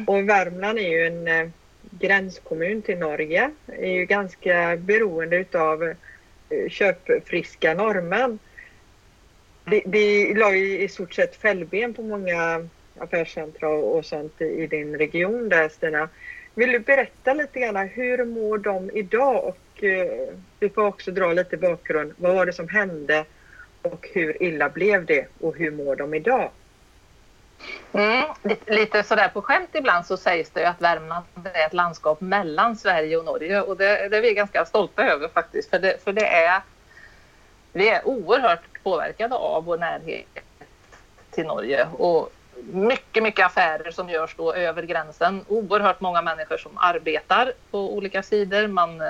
Och 0.07 0.29
Värmland 0.29 0.79
är 0.79 0.89
ju 0.89 1.07
en 1.07 1.27
eh, 1.27 1.49
gränskommun 1.81 2.81
till 2.81 2.97
Norge. 2.97 3.51
Är 3.67 3.91
ju 3.91 4.05
ganska 4.05 4.77
beroende 4.77 5.37
utav 5.37 5.83
eh, 5.83 6.69
köpfriska 6.69 7.73
norrmän. 7.73 8.39
Det, 9.65 9.81
det 9.85 10.33
la 10.33 10.55
ju 10.55 10.79
i 10.79 10.87
stort 10.87 11.13
sett 11.13 11.35
fällben 11.35 11.93
på 11.93 12.01
många 12.01 12.67
affärscentra 12.97 13.69
och 13.69 14.05
sånt 14.05 14.41
i 14.41 14.67
din 14.67 14.97
region 14.97 15.49
där 15.49 15.69
Stina. 15.69 16.09
Vill 16.55 16.71
du 16.71 16.79
berätta 16.79 17.33
lite 17.33 17.59
grann 17.59 17.87
hur 17.87 18.25
mår 18.25 18.57
de 18.57 18.91
idag 18.93 19.45
och 19.45 19.83
eh, 19.83 20.29
vi 20.59 20.69
får 20.69 20.85
också 20.85 21.11
dra 21.11 21.33
lite 21.33 21.57
bakgrund. 21.57 22.13
Vad 22.17 22.35
var 22.35 22.45
det 22.45 22.53
som 22.53 22.69
hände 22.69 23.25
och 23.81 24.09
hur 24.13 24.43
illa 24.43 24.69
blev 24.69 25.05
det? 25.05 25.27
Och 25.39 25.55
hur 25.55 25.71
mår 25.71 25.95
de 25.95 26.13
idag? 26.13 26.51
Mm, 27.93 28.25
lite, 28.65 29.03
sådär 29.03 29.27
på 29.27 29.41
skämt 29.41 29.69
ibland 29.73 30.05
så 30.05 30.17
sägs 30.17 30.49
det 30.49 30.59
ju 30.59 30.65
att 30.65 30.81
Värmland 30.81 31.25
är 31.53 31.65
ett 31.65 31.73
landskap 31.73 32.21
mellan 32.21 32.75
Sverige 32.75 33.17
och 33.17 33.25
Norge. 33.25 33.61
Och 33.61 33.77
det, 33.77 34.07
det 34.09 34.17
är 34.17 34.21
vi 34.21 34.33
ganska 34.33 34.65
stolta 34.65 35.03
över 35.03 35.27
faktiskt. 35.27 35.69
För 35.69 35.79
det, 35.79 36.03
för 36.03 36.13
det 36.13 36.25
är 36.25 36.61
vi 37.73 37.89
är 37.89 38.07
oerhört 38.07 38.83
påverkade 38.83 39.35
av 39.35 39.65
vår 39.65 39.77
närhet 39.77 40.25
till 41.31 41.45
Norge. 41.45 41.87
Och 41.97 42.31
mycket, 42.63 43.23
mycket 43.23 43.45
affärer 43.45 43.91
som 43.91 44.09
görs 44.09 44.35
då 44.37 44.53
över 44.53 44.83
gränsen. 44.83 45.45
Oerhört 45.47 46.01
många 46.01 46.21
människor 46.21 46.57
som 46.57 46.77
arbetar 46.77 47.53
på 47.71 47.93
olika 47.93 48.23
sidor. 48.23 48.67
Man, 48.67 49.01
eh, 49.01 49.07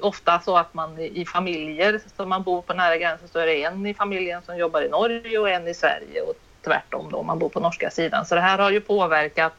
ofta 0.00 0.40
så 0.40 0.56
att 0.56 0.74
man 0.74 0.98
i 0.98 1.24
familjer 1.24 2.00
som 2.16 2.28
man 2.28 2.42
bor 2.42 2.62
på 2.62 2.74
nära 2.74 2.96
gränsen 2.96 3.28
så 3.28 3.38
är 3.38 3.46
det 3.46 3.62
en 3.64 3.86
i 3.86 3.94
familjen 3.94 4.42
som 4.42 4.56
jobbar 4.56 4.82
i 4.82 4.88
Norge 4.88 5.38
och 5.38 5.50
en 5.50 5.68
i 5.68 5.74
Sverige 5.74 6.20
och 6.20 6.34
tvärtom 6.64 7.10
då 7.10 7.18
om 7.18 7.26
man 7.26 7.38
bor 7.38 7.48
på 7.48 7.60
norska 7.60 7.90
sidan. 7.90 8.26
Så 8.26 8.34
det 8.34 8.40
här 8.40 8.58
har 8.58 8.70
ju 8.70 8.80
påverkat 8.80 9.52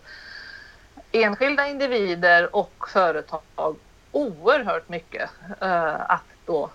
enskilda 1.11 1.67
individer 1.67 2.55
och 2.55 2.85
företag 2.93 3.75
oerhört 4.11 4.89
mycket. 4.89 5.29
Uh, 5.61 6.11
att 6.11 6.23
då 6.45 6.69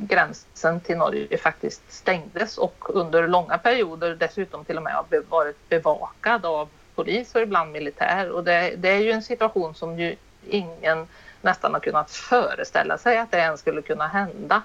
gränsen 0.00 0.80
till 0.80 0.96
Norge 0.96 1.38
faktiskt 1.38 1.92
stängdes 1.92 2.58
och 2.58 2.84
under 2.88 3.28
långa 3.28 3.58
perioder 3.58 4.14
dessutom 4.14 4.64
till 4.64 4.76
och 4.76 4.82
med 4.82 4.92
har 4.92 5.22
varit 5.28 5.68
bevakad 5.68 6.46
av 6.46 6.68
polis 6.94 7.34
och 7.34 7.40
ibland 7.40 7.72
militär. 7.72 8.30
Och 8.30 8.44
det, 8.44 8.74
det, 8.76 8.88
är 8.88 8.98
ju 8.98 9.10
en 9.10 9.22
situation 9.22 9.74
som 9.74 9.98
ju 9.98 10.16
ingen 10.48 11.06
nästan 11.42 11.72
har 11.72 11.80
kunnat 11.80 12.10
föreställa 12.10 12.98
sig 12.98 13.18
att 13.18 13.30
det 13.30 13.38
ens 13.38 13.60
skulle 13.60 13.82
kunna 13.82 14.06
hända. 14.06 14.62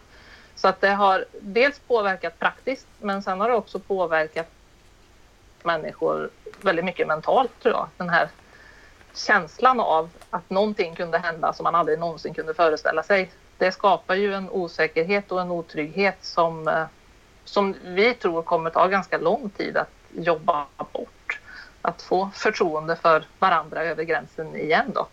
Så 0.55 0.67
att 0.67 0.81
det 0.81 0.89
har 0.89 1.25
dels 1.39 1.79
påverkat 1.79 2.39
praktiskt 2.39 2.88
men 3.00 3.24
sen 3.24 3.41
har 3.41 3.50
det 3.50 3.55
också 3.55 3.79
påverkat 3.79 4.48
människor 5.63 6.29
väldigt 6.62 6.86
mycket 6.86 7.07
mentalt 7.07 7.51
tror 7.62 7.74
jag. 7.74 7.88
Den 7.98 8.10
här 8.10 8.29
känslan 9.13 9.79
av 9.79 10.10
att 10.29 10.50
någonting 10.50 10.95
kunde 10.95 11.17
hända 11.17 11.53
som 11.53 11.63
man 11.63 11.75
aldrig 11.75 12.00
någonsin 12.00 12.33
kunde 12.33 12.53
föreställa 12.53 13.03
sig 13.03 13.31
det 13.57 13.72
skapar 13.72 14.15
ju 14.15 14.33
en 14.33 14.50
osäkerhet 14.50 15.31
och 15.31 15.41
en 15.41 15.51
otrygghet 15.51 16.17
som, 16.22 16.67
eh, 16.67 16.86
som 17.45 17.75
vi 17.83 18.13
tror 18.13 18.41
kommer 18.41 18.69
ta 18.69 18.88
ganska 18.88 19.17
lång 19.17 19.50
tid 19.50 19.77
att 19.77 19.91
jobba 20.12 20.65
bort. 20.93 21.39
Att 21.81 22.01
få 22.01 22.29
förtroende 22.33 22.95
för 22.95 23.25
varandra 23.39 23.83
över 23.83 24.03
gränsen 24.03 24.55
igen 24.55 24.91
då. 24.95 25.07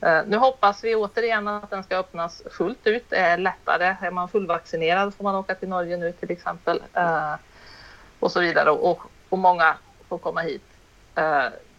Eh, 0.00 0.22
nu 0.26 0.36
hoppas 0.36 0.84
vi 0.84 0.94
återigen 0.94 1.48
att 1.48 1.70
den 1.70 1.84
ska 1.84 1.96
öppnas 1.96 2.42
fullt 2.50 2.86
ut. 2.86 3.04
Det 3.08 3.16
är 3.16 3.38
lättare. 3.38 3.96
Är 4.00 4.10
man 4.10 4.28
fullvaccinerad 4.28 5.14
får 5.14 5.24
man 5.24 5.34
åka 5.34 5.54
till 5.54 5.68
Norge 5.68 5.96
nu 5.96 6.12
till 6.12 6.30
exempel. 6.30 6.82
Eh, 6.92 7.34
och 8.20 8.32
så 8.32 8.40
vidare. 8.40 8.70
Och, 8.70 9.00
och 9.28 9.38
många 9.38 9.76
får 10.08 10.18
komma 10.18 10.40
hit. 10.40 10.62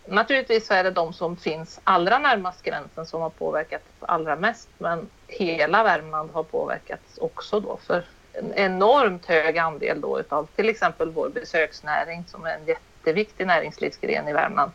Naturligtvis 0.09 0.67
så 0.67 0.73
är 0.73 0.83
det 0.83 0.91
de 0.91 1.13
som 1.13 1.37
finns 1.37 1.79
allra 1.83 2.19
närmast 2.19 2.63
gränsen 2.63 3.05
som 3.05 3.21
har 3.21 3.29
påverkats 3.29 3.85
allra 3.99 4.35
mest 4.35 4.69
men 4.77 5.09
hela 5.27 5.83
Värmland 5.83 6.31
har 6.31 6.43
påverkats 6.43 7.17
också 7.17 7.59
då 7.59 7.79
för 7.87 8.05
en 8.33 8.53
enormt 8.53 9.25
hög 9.25 9.57
andel 9.57 10.01
då 10.01 10.19
utav 10.19 10.47
till 10.55 10.69
exempel 10.69 11.11
vår 11.11 11.29
besöksnäring 11.29 12.23
som 12.27 12.45
är 12.45 12.55
en 12.55 12.65
jätteviktig 12.65 13.47
näringslivsgren 13.47 14.27
i 14.27 14.33
Värmland 14.33 14.71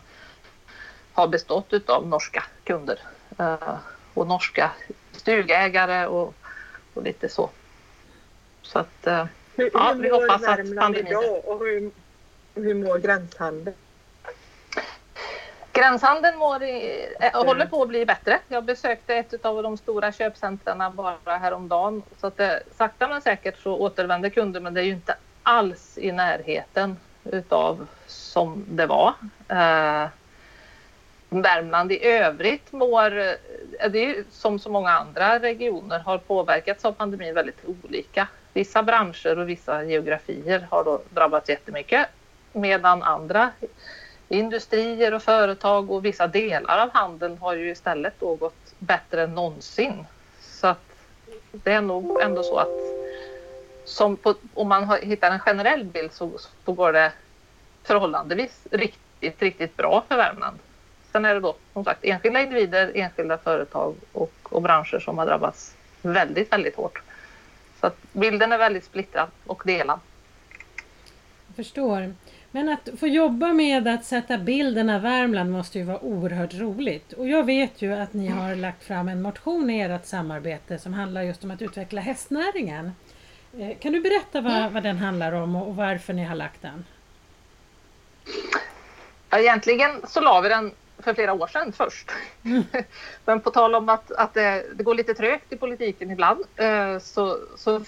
har 1.13 1.27
bestått 1.27 1.73
utav 1.73 2.07
norska 2.07 2.43
kunder 2.63 2.99
uh, 3.39 3.75
och 4.13 4.27
norska 4.27 4.71
stugägare 5.11 6.07
och, 6.07 6.33
och 6.93 7.03
lite 7.03 7.29
så. 7.29 7.49
Så 8.61 8.79
att 8.79 9.07
hur, 9.55 9.69
ja, 9.73 9.95
vi 9.97 10.09
hoppas 10.09 10.43
att 10.43 10.75
pandemin... 10.75 11.07
Idag 11.07 11.41
och 11.45 11.59
hur, 11.59 11.91
hur 12.55 12.73
mår 12.73 12.97
gränshandeln? 12.97 13.75
Gränshandeln 15.73 16.37
mår 16.37 16.63
i, 16.63 17.07
äh, 17.19 17.45
håller 17.45 17.65
på 17.65 17.81
att 17.81 17.87
bli 17.87 18.05
bättre. 18.05 18.39
Jag 18.47 18.63
besökte 18.63 19.15
ett 19.15 19.45
av 19.45 19.63
de 19.63 19.77
stora 19.77 20.11
köpcentren 20.11 20.95
bara 20.95 21.37
häromdagen. 21.37 22.03
Så 22.21 22.27
att 22.27 22.37
det, 22.37 22.63
sakta 22.77 23.07
men 23.07 23.21
säkert 23.21 23.61
så 23.61 23.77
återvänder 23.77 24.29
kunder 24.29 24.59
men 24.59 24.73
det 24.73 24.81
är 24.81 24.85
ju 24.85 24.91
inte 24.91 25.15
alls 25.43 25.97
i 25.97 26.11
närheten 26.11 26.97
utav 27.23 27.87
som 28.07 28.65
det 28.69 28.85
var. 28.85 29.13
Eh, 29.47 30.07
Värmland 31.29 31.91
i 31.91 32.05
övrigt 32.05 32.71
mår, 32.71 33.19
eh, 33.19 33.89
det 33.89 34.05
är 34.05 34.23
som 34.31 34.59
så 34.59 34.69
många 34.69 34.91
andra 34.91 35.39
regioner, 35.39 35.99
har 35.99 36.17
påverkats 36.17 36.85
av 36.85 36.91
pandemin 36.91 37.33
väldigt 37.33 37.65
olika. 37.65 38.27
Vissa 38.53 38.83
branscher 38.83 39.39
och 39.39 39.49
vissa 39.49 39.83
geografier 39.83 40.67
har 40.69 40.83
då 40.83 41.01
drabbats 41.09 41.49
jättemycket 41.49 42.07
medan 42.51 43.03
andra 43.03 43.51
industrier 44.33 45.13
och 45.13 45.23
företag 45.23 45.91
och 45.91 46.05
vissa 46.05 46.27
delar 46.27 46.77
av 46.77 46.89
handeln 46.93 47.37
har 47.37 47.53
ju 47.53 47.71
istället 47.71 48.13
då 48.19 48.35
gått 48.35 48.73
bättre 48.79 49.23
än 49.23 49.35
någonsin. 49.35 50.05
Så 50.39 50.67
att 50.67 50.83
det 51.51 51.71
är 51.71 51.81
nog 51.81 52.11
ändå 52.19 52.43
så 52.43 52.57
att 52.57 52.93
som 53.85 54.17
på, 54.17 54.35
om 54.53 54.67
man 54.67 54.83
har, 54.83 54.97
hittar 54.97 55.31
en 55.31 55.39
generell 55.39 55.83
bild 55.83 56.13
så, 56.13 56.31
så 56.65 56.73
går 56.73 56.93
det 56.93 57.11
förhållandevis 57.83 58.67
riktigt, 58.71 59.41
riktigt 59.41 59.77
bra 59.77 60.03
för 60.07 60.17
Värmland. 60.17 60.59
Sen 61.11 61.25
är 61.25 61.33
det 61.33 61.39
då 61.39 61.55
som 61.73 61.83
sagt 61.83 62.03
enskilda 62.03 62.41
individer, 62.41 62.91
enskilda 62.95 63.37
företag 63.37 63.95
och, 64.11 64.33
och 64.43 64.61
branscher 64.61 64.99
som 64.99 65.17
har 65.17 65.25
drabbats 65.25 65.75
väldigt, 66.01 66.51
väldigt 66.51 66.75
hårt. 66.75 67.01
Så 67.79 67.87
att 67.87 67.97
bilden 68.11 68.51
är 68.51 68.57
väldigt 68.57 68.85
splittrad 68.85 69.27
och 69.45 69.63
delad. 69.65 69.99
Jag 71.47 71.55
förstår. 71.55 72.13
Men 72.55 72.69
att 72.69 72.89
få 72.99 73.07
jobba 73.07 73.53
med 73.53 73.87
att 73.87 74.05
sätta 74.05 74.37
bilden 74.37 74.89
av 74.89 75.01
Värmland 75.01 75.51
måste 75.51 75.79
ju 75.79 75.83
vara 75.83 76.03
oerhört 76.03 76.53
roligt. 76.53 77.13
Och 77.13 77.27
jag 77.27 77.45
vet 77.45 77.81
ju 77.81 77.93
att 77.93 78.13
ni 78.13 78.27
har 78.27 78.55
lagt 78.55 78.83
fram 78.83 79.07
en 79.07 79.21
motion 79.21 79.69
i 79.69 79.79
ert 79.79 80.05
samarbete 80.05 80.79
som 80.79 80.93
handlar 80.93 81.21
just 81.21 81.43
om 81.43 81.51
att 81.51 81.61
utveckla 81.61 82.01
hästnäringen. 82.01 82.91
Eh, 83.57 83.77
kan 83.77 83.93
du 83.93 84.01
berätta 84.01 84.41
vad, 84.41 84.57
mm. 84.57 84.73
vad 84.73 84.83
den 84.83 84.97
handlar 84.97 85.31
om 85.31 85.55
och 85.55 85.75
varför 85.75 86.13
ni 86.13 86.23
har 86.23 86.35
lagt 86.35 86.61
den? 86.61 86.85
Egentligen 89.31 90.01
så 90.07 90.21
la 90.21 90.41
vi 90.41 90.49
den 90.49 90.71
för 90.99 91.13
flera 91.13 91.33
år 91.33 91.47
sedan 91.47 91.71
först. 91.71 92.11
Mm. 92.45 92.63
Men 93.25 93.41
på 93.41 93.51
tal 93.51 93.75
om 93.75 93.89
att, 93.89 94.11
att 94.11 94.33
det, 94.33 94.65
det, 94.75 94.83
går 94.83 94.95
lite 94.95 95.13
trögt 95.13 95.53
i 95.53 95.57
politiken 95.57 96.11
ibland 96.11 96.43
eh, 96.55 96.99
så, 96.99 97.37
så 97.57 97.81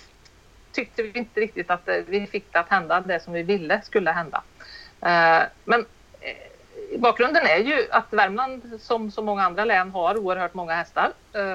tyckte 0.75 1.03
vi 1.03 1.19
inte 1.19 1.39
riktigt 1.39 1.71
att 1.71 1.87
eh, 1.87 1.95
vi 2.07 2.27
fick 2.27 2.53
det 2.53 2.59
att 2.59 2.69
hända 2.69 3.01
det 3.01 3.19
som 3.19 3.33
vi 3.33 3.43
ville 3.43 3.81
skulle 3.81 4.11
hända. 4.11 4.43
Eh, 5.01 5.43
men 5.63 5.85
eh, 6.21 6.99
bakgrunden 6.99 7.45
är 7.45 7.57
ju 7.57 7.85
att 7.91 8.13
Värmland 8.13 8.79
som 8.79 9.11
så 9.11 9.21
många 9.21 9.43
andra 9.43 9.65
län 9.65 9.91
har 9.91 10.17
oerhört 10.17 10.53
många 10.53 10.73
hästar. 10.73 11.11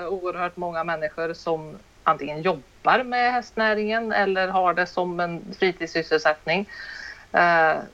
Oerhört 0.09 0.57
många 0.57 0.85
människor 0.85 1.35
som 1.35 1.79
antingen 2.05 2.43
jobbar 2.43 3.05
med 3.05 3.33
hästnäringen 3.33 4.13
eller 4.13 4.49
har 4.49 4.75
det 4.75 4.87
som 4.87 5.21
en 5.21 5.55
fritidssysselsättning. 5.59 6.69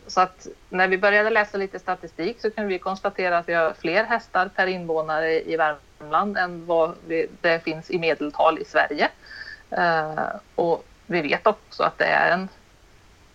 Så 0.06 0.20
att 0.20 0.46
när 0.68 0.88
vi 0.88 0.98
började 0.98 1.30
läsa 1.30 1.58
lite 1.58 1.78
statistik 1.78 2.40
så 2.40 2.50
kunde 2.50 2.68
vi 2.68 2.78
konstatera 2.78 3.38
att 3.38 3.48
vi 3.48 3.54
har 3.54 3.72
fler 3.72 4.04
hästar 4.04 4.48
per 4.48 4.66
invånare 4.66 5.42
i 5.42 5.56
Värmland 5.56 6.36
än 6.36 6.66
vad 6.66 6.94
det 7.40 7.64
finns 7.64 7.90
i 7.90 7.98
medeltal 7.98 8.58
i 8.58 8.64
Sverige. 8.64 9.08
Och 10.54 10.84
vi 11.06 11.22
vet 11.22 11.46
också 11.46 11.82
att 11.82 11.98
det 11.98 12.04
är 12.04 12.30
en 12.30 12.48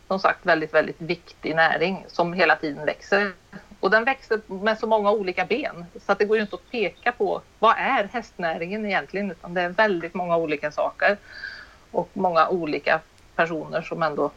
som 0.08 0.20
sagt 0.20 0.46
väldigt, 0.46 0.74
väldigt 0.74 1.02
viktig 1.02 1.56
näring 1.56 2.06
som 2.08 2.34
hela 2.34 2.56
tiden 2.56 2.86
växer. 2.86 3.32
Och 3.80 3.92
den 3.92 4.04
växer 4.04 4.42
med 4.48 4.80
så 4.80 4.88
många 4.88 5.12
olika 5.12 5.46
ben 5.46 5.86
så 6.06 6.12
att 6.12 6.20
det 6.20 6.26
går 6.26 6.38
ju 6.38 6.42
inte 6.42 6.56
att 6.56 6.72
peka 6.72 7.12
på 7.12 7.42
vad 7.60 7.76
är 7.78 8.04
hästnäringen 8.04 8.86
egentligen 8.86 9.32
utan 9.32 9.54
det 9.54 9.62
är 9.62 9.70
väldigt 9.70 10.14
många 10.14 10.38
olika 10.38 10.72
saker 10.72 11.18
och 11.92 12.10
många 12.14 12.48
olika 12.48 13.00
personer 13.36 13.82
som 13.82 14.04
ändå 14.04 14.32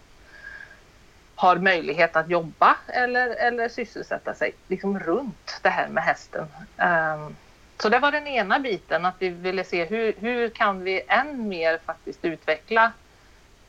har 1.34 1.56
möjlighet 1.56 2.16
att 2.16 2.30
jobba 2.30 2.76
eller, 2.86 3.28
eller 3.28 3.68
sysselsätta 3.68 4.34
sig 4.34 4.52
liksom 4.68 4.98
runt 4.98 5.60
det 5.62 5.68
här 5.68 5.88
med 5.88 6.02
hästen. 6.02 6.46
Um, 6.76 7.36
så 7.78 7.88
det 7.88 7.98
var 7.98 8.12
den 8.12 8.26
ena 8.26 8.58
biten, 8.58 9.04
att 9.04 9.14
vi 9.18 9.28
ville 9.28 9.64
se 9.64 9.84
hur, 9.84 10.14
hur 10.18 10.48
kan 10.48 10.84
vi 10.84 11.02
än 11.08 11.48
mer 11.48 11.78
faktiskt 11.86 12.24
utveckla 12.24 12.92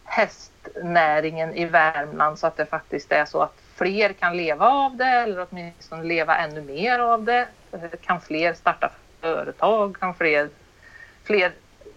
hästnäringen 0.06 1.56
i 1.56 1.66
Värmland 1.66 2.40
så 2.40 2.48
att 2.48 2.58
det 2.58 2.66
faktiskt 2.66 3.12
är 3.12 3.26
så 3.26 3.42
att 3.42 3.54
fler 3.76 4.14
kan 4.14 4.38
leva 4.38 4.68
av 4.68 4.96
det 4.96 5.06
eller 5.06 5.48
åtminstone 5.50 6.04
leva 6.04 6.38
ännu 6.38 6.62
mer 6.62 7.00
av 7.00 7.24
det. 7.24 7.48
Kan 8.02 8.22
fler 8.22 8.54
starta 8.54 8.92
företag? 9.22 9.98
Kan 10.00 10.16
fler, 10.16 10.50
fler 11.24 11.52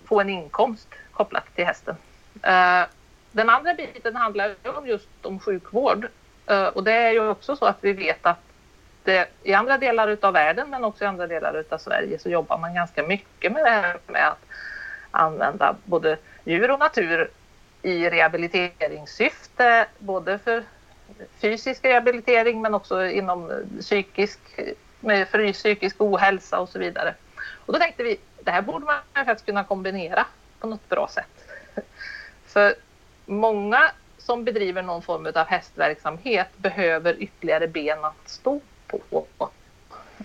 få 0.05 0.21
en 0.21 0.31
inkomst 0.31 0.89
kopplat 1.13 1.55
till 1.55 1.67
hästen? 1.67 1.97
Eh, 2.43 2.83
den 3.33 3.51
andra 3.51 3.75
biten 3.75 4.17
handlar 4.17 4.55
om 4.77 4.87
just 4.87 5.09
om 5.23 5.41
sjukvård 5.41 6.09
eh, 6.47 6.67
och 6.67 6.85
det 6.85 6.93
är 6.93 7.11
ju 7.11 7.29
också 7.29 7.57
så 7.57 7.65
att 7.65 7.79
vi 7.81 7.93
vet 7.93 8.27
att 8.27 8.39
det, 9.05 9.29
i 9.43 9.55
andra 9.55 9.79
delar 9.79 10.17
av 10.23 10.33
världen 10.33 10.71
men 10.71 10.85
också 10.85 11.05
i 11.05 11.07
andra 11.07 11.27
delar 11.27 11.65
av 11.71 11.79
Sverige 11.79 12.19
så 12.19 12.29
jobbar 12.29 12.59
man 12.59 12.75
ganska 12.75 13.03
mycket 13.03 13.53
med 13.53 13.65
det 13.65 13.71
här 13.71 13.99
med 14.07 14.29
att 14.29 14.45
använda 15.11 15.77
både 15.85 16.17
djur 16.45 16.71
och 16.71 16.79
natur 16.79 17.31
i 17.83 18.11
rehabiliteringssyfte, 18.11 19.87
både 19.99 20.39
för 20.39 20.65
fysisk 21.41 21.85
rehabilitering 21.85 22.63
men 22.63 22.75
också 22.75 23.07
inom 23.07 23.53
psykisk, 23.81 24.41
med 25.01 25.29
för 25.29 25.53
psykisk 25.53 25.97
ohälsa 25.99 26.61
och 26.61 26.69
så 26.69 26.79
vidare. 26.79 27.15
Och 27.67 27.73
då 27.73 27.79
tänkte 27.79 28.03
vi, 28.03 28.19
det 28.43 28.51
här 28.51 28.63
borde 28.63 28.85
man 28.85 29.25
faktiskt 29.27 29.47
kunna 29.47 29.65
kombinera 29.65 30.27
på 30.61 30.67
något 30.67 30.89
bra 30.89 31.09
sätt. 31.09 31.49
För 32.47 32.75
många 33.27 33.91
som 34.19 34.45
bedriver 34.45 34.83
någon 34.83 35.03
form 35.03 35.27
av 35.35 35.47
hästverksamhet 35.47 36.49
behöver 36.57 37.23
ytterligare 37.23 37.69
ben 37.69 38.05
att 38.05 38.29
stå 38.29 38.61
på. 38.87 39.51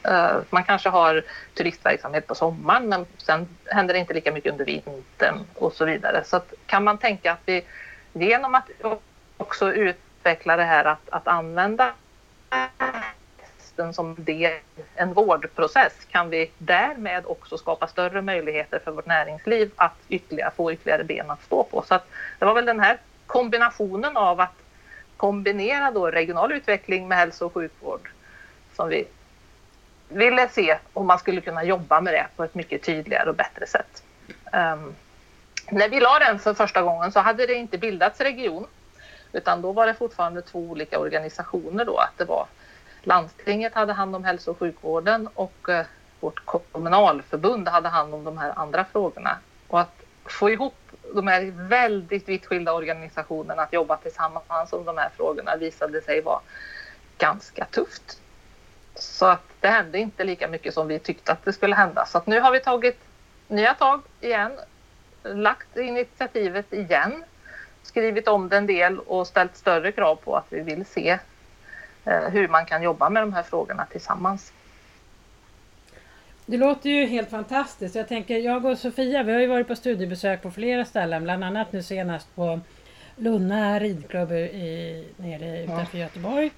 Eh, 0.04 0.38
man 0.50 0.64
kanske 0.64 0.90
har 0.90 1.24
turistverksamhet 1.54 2.28
på 2.28 2.36
sommaren 2.36 2.90
men 2.90 3.06
sen 3.18 3.48
händer 3.66 3.94
det 3.94 4.00
inte 4.00 4.14
lika 4.14 4.32
mycket 4.32 4.52
under 4.52 4.66
vintern 4.66 5.40
och 5.54 5.74
så 5.74 5.86
vidare. 5.86 6.24
Så 6.24 6.38
att, 6.38 6.54
kan 6.66 6.84
man 6.84 6.98
tänka 6.98 7.32
att 7.32 7.42
vi 7.46 7.64
genom 8.14 8.56
att 8.56 8.70
också 9.38 9.74
utveckla 9.74 10.56
det 10.56 10.64
här 10.64 10.86
att, 10.86 11.10
att 11.10 11.28
använda 11.28 11.94
hästen 13.74 13.94
som 13.94 14.16
del 14.18 14.60
en 14.96 15.14
vårdprocess 15.14 15.94
kan 16.12 16.30
vi 16.30 16.52
därmed 16.58 17.24
också 17.26 17.58
skapa 17.58 17.88
större 17.88 18.22
möjligheter 18.22 18.80
för 18.80 18.92
vårt 18.92 19.06
näringsliv 19.06 19.72
att 19.76 19.96
ytterligare, 20.10 20.52
få 20.56 20.74
ytterligare 20.74 21.04
ben 21.04 21.32
att 21.32 21.44
stå 21.44 21.64
på. 21.64 21.84
Så 21.88 21.96
att 21.96 22.08
det 22.40 22.46
var 22.46 22.54
väl 22.54 22.66
den 22.66 22.80
här 22.80 22.98
kombinationen 23.28 24.18
av 24.18 24.40
att 24.40 24.56
kombinera 25.18 25.92
då 25.92 26.12
regional 26.12 26.52
utveckling 26.52 27.08
med 27.08 27.18
hälso 27.18 27.46
och 27.46 27.54
sjukvård 27.54 28.10
som 28.76 28.90
vi 28.90 29.08
ville 30.10 30.50
se 30.50 30.78
om 30.94 31.08
man 31.08 31.20
skulle 31.20 31.42
kunna 31.42 31.64
jobba 31.64 32.02
med 32.02 32.14
det 32.14 32.28
på 32.36 32.44
ett 32.44 32.56
mycket 32.56 32.84
tydligare 32.84 33.30
och 33.30 33.36
bättre 33.36 33.68
sätt. 33.68 34.04
Um, 34.54 34.96
när 35.72 35.90
vi 35.90 36.00
la 36.00 36.20
den 36.20 36.40
för 36.40 36.54
första 36.54 36.82
gången 36.82 37.12
så 37.12 37.20
hade 37.20 37.46
det 37.46 37.54
inte 37.54 37.78
bildats 37.78 38.22
region 38.22 38.68
utan 39.32 39.62
då 39.62 39.72
var 39.72 39.88
det 39.88 39.94
fortfarande 39.94 40.42
två 40.42 40.60
olika 40.60 41.00
organisationer 41.00 41.86
då. 41.86 41.98
Att 41.98 42.18
det 42.18 42.26
var 42.26 42.48
landstinget 43.02 43.74
hade 43.74 43.94
hand 43.94 44.16
om 44.16 44.24
hälso 44.24 44.52
och 44.52 44.60
sjukvården 44.60 45.30
och 45.34 45.70
eh, 45.70 45.86
vårt 46.20 46.46
kommunalförbund 46.46 47.68
hade 47.68 47.90
hand 47.90 48.14
om 48.14 48.24
de 48.24 48.38
här 48.38 48.54
andra 48.56 48.86
frågorna. 48.86 49.38
Och 49.68 49.80
att 49.80 50.04
få 50.26 50.50
ihop 50.50 50.76
de 51.16 51.28
här 51.28 51.52
väldigt 51.56 52.30
vitt 52.30 52.46
skilda 52.46 52.74
organisationerna 52.74 53.62
att 53.62 53.74
jobba 53.74 53.98
tillsammans 53.98 54.74
om 54.74 54.86
de 54.86 54.98
här 54.98 55.10
frågorna 55.18 55.56
visade 55.56 56.02
sig 56.02 56.22
vara 56.22 56.40
ganska 57.18 57.66
tufft. 57.66 58.20
Så 58.96 59.26
att 59.26 59.44
det 59.60 59.68
hände 59.68 60.00
inte 60.00 60.24
lika 60.24 60.48
mycket 60.48 60.74
som 60.74 60.88
vi 60.88 61.00
tyckte 61.00 61.32
att 61.32 61.46
det 61.46 61.54
skulle 61.54 61.76
hända. 61.76 62.06
Så 62.06 62.18
att 62.18 62.28
nu 62.28 62.40
har 62.40 62.52
vi 62.52 62.60
tagit 62.60 63.00
nya 63.48 63.74
tag 63.74 64.02
igen, 64.22 64.52
lagt 65.24 65.78
initiativet 65.78 66.74
igen, 66.74 67.24
skrivit 67.84 68.28
om 68.28 68.50
det 68.50 68.58
en 68.58 68.68
del 68.68 69.00
och 69.00 69.28
ställt 69.28 69.58
större 69.58 69.92
krav 69.92 70.16
på 70.16 70.36
att 70.36 70.46
vi 70.50 70.62
vill 70.62 70.86
se 70.86 71.20
eh, 72.06 72.30
hur 72.30 72.48
man 72.48 72.66
kan 72.66 72.84
jobba 72.84 73.10
med 73.10 73.24
de 73.24 73.34
här 73.34 73.44
frågorna 73.44 73.86
tillsammans. 73.86 74.54
Det 76.46 76.58
låter 76.58 76.90
ju 76.90 77.06
helt 77.06 77.30
fantastiskt. 77.30 77.96
Jag 77.96 78.08
tänker, 78.08 78.38
jag 78.38 78.66
och 78.66 78.78
Sofia, 78.78 79.24
vi 79.24 79.34
har 79.34 79.40
ju 79.40 79.48
varit 79.48 79.68
på 79.68 79.76
studiebesök 79.76 80.42
på 80.42 80.52
flera 80.52 80.86
ställen, 80.86 81.24
bland 81.24 81.44
annat 81.44 81.72
nu 81.72 81.84
senast 81.84 82.36
på 82.36 82.60
Lunna 83.16 83.80
ridklubb 83.80 84.32
i, 84.32 85.08
nere 85.18 85.64
utanför 85.64 85.98
ja. 85.98 86.04
Göteborg. 86.04 86.52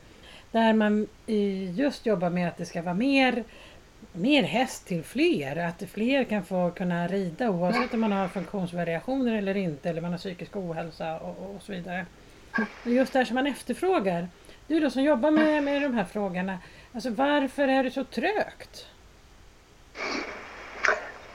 Där 0.55 0.73
man 0.73 1.07
eh, 1.27 1.79
just 1.79 2.05
jobbar 2.05 2.29
med 2.29 2.47
att 2.47 2.57
det 2.57 2.65
ska 2.65 2.81
vara 2.81 2.93
mer, 2.93 3.43
mer 4.11 4.43
häst 4.43 4.87
till 4.87 5.03
fler. 5.03 5.55
Att 5.55 5.83
fler 5.91 6.23
kan 6.23 6.45
få 6.45 6.71
kunna 6.71 7.07
rida 7.07 7.49
oavsett 7.49 7.93
om 7.93 8.01
man 8.01 8.11
har 8.11 8.27
funktionsvariationer 8.27 9.37
eller 9.37 9.57
inte 9.57 9.89
eller 9.89 10.01
man 10.01 10.11
har 10.11 10.17
psykisk 10.17 10.55
ohälsa 10.55 11.19
och, 11.19 11.55
och 11.55 11.61
så 11.61 11.71
vidare. 11.71 12.05
Och 12.83 12.91
just 12.91 13.13
det 13.13 13.19
här 13.19 13.25
som 13.25 13.35
man 13.35 13.47
efterfrågar. 13.47 14.27
Du 14.67 14.79
då 14.79 14.89
som 14.89 15.03
jobbar 15.03 15.31
med, 15.31 15.63
med 15.63 15.81
de 15.81 15.93
här 15.93 16.05
frågorna. 16.05 16.59
Alltså 16.93 17.09
varför 17.09 17.67
är 17.67 17.83
det 17.83 17.91
så 17.91 18.03
trögt? 18.03 18.85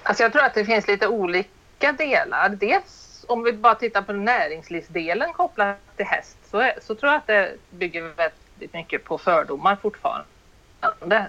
Alltså 0.03 0.23
jag 0.23 0.33
tror 0.33 0.45
att 0.45 0.55
det 0.55 0.65
finns 0.65 0.89
lite 0.89 1.09
olika 1.09 1.93
delar. 1.99 2.49
Dels 2.49 3.25
om 3.29 3.43
vi 3.43 3.53
bara 3.53 3.75
tittar 3.75 4.03
på 4.03 4.13
näringslivsdelen 4.13 5.33
kopplat 5.33 5.97
till 5.97 6.07
häst 6.07 6.39
så, 6.51 6.59
är, 6.59 6.79
så 6.83 6.95
tror 6.95 7.13
jag 7.13 7.19
att 7.19 7.27
det 7.27 7.53
bygger 7.71 8.03
väldigt 8.03 8.40
mycket 8.73 9.05
på 9.05 9.19
fördomar 9.19 9.77
fortfarande. 9.77 10.27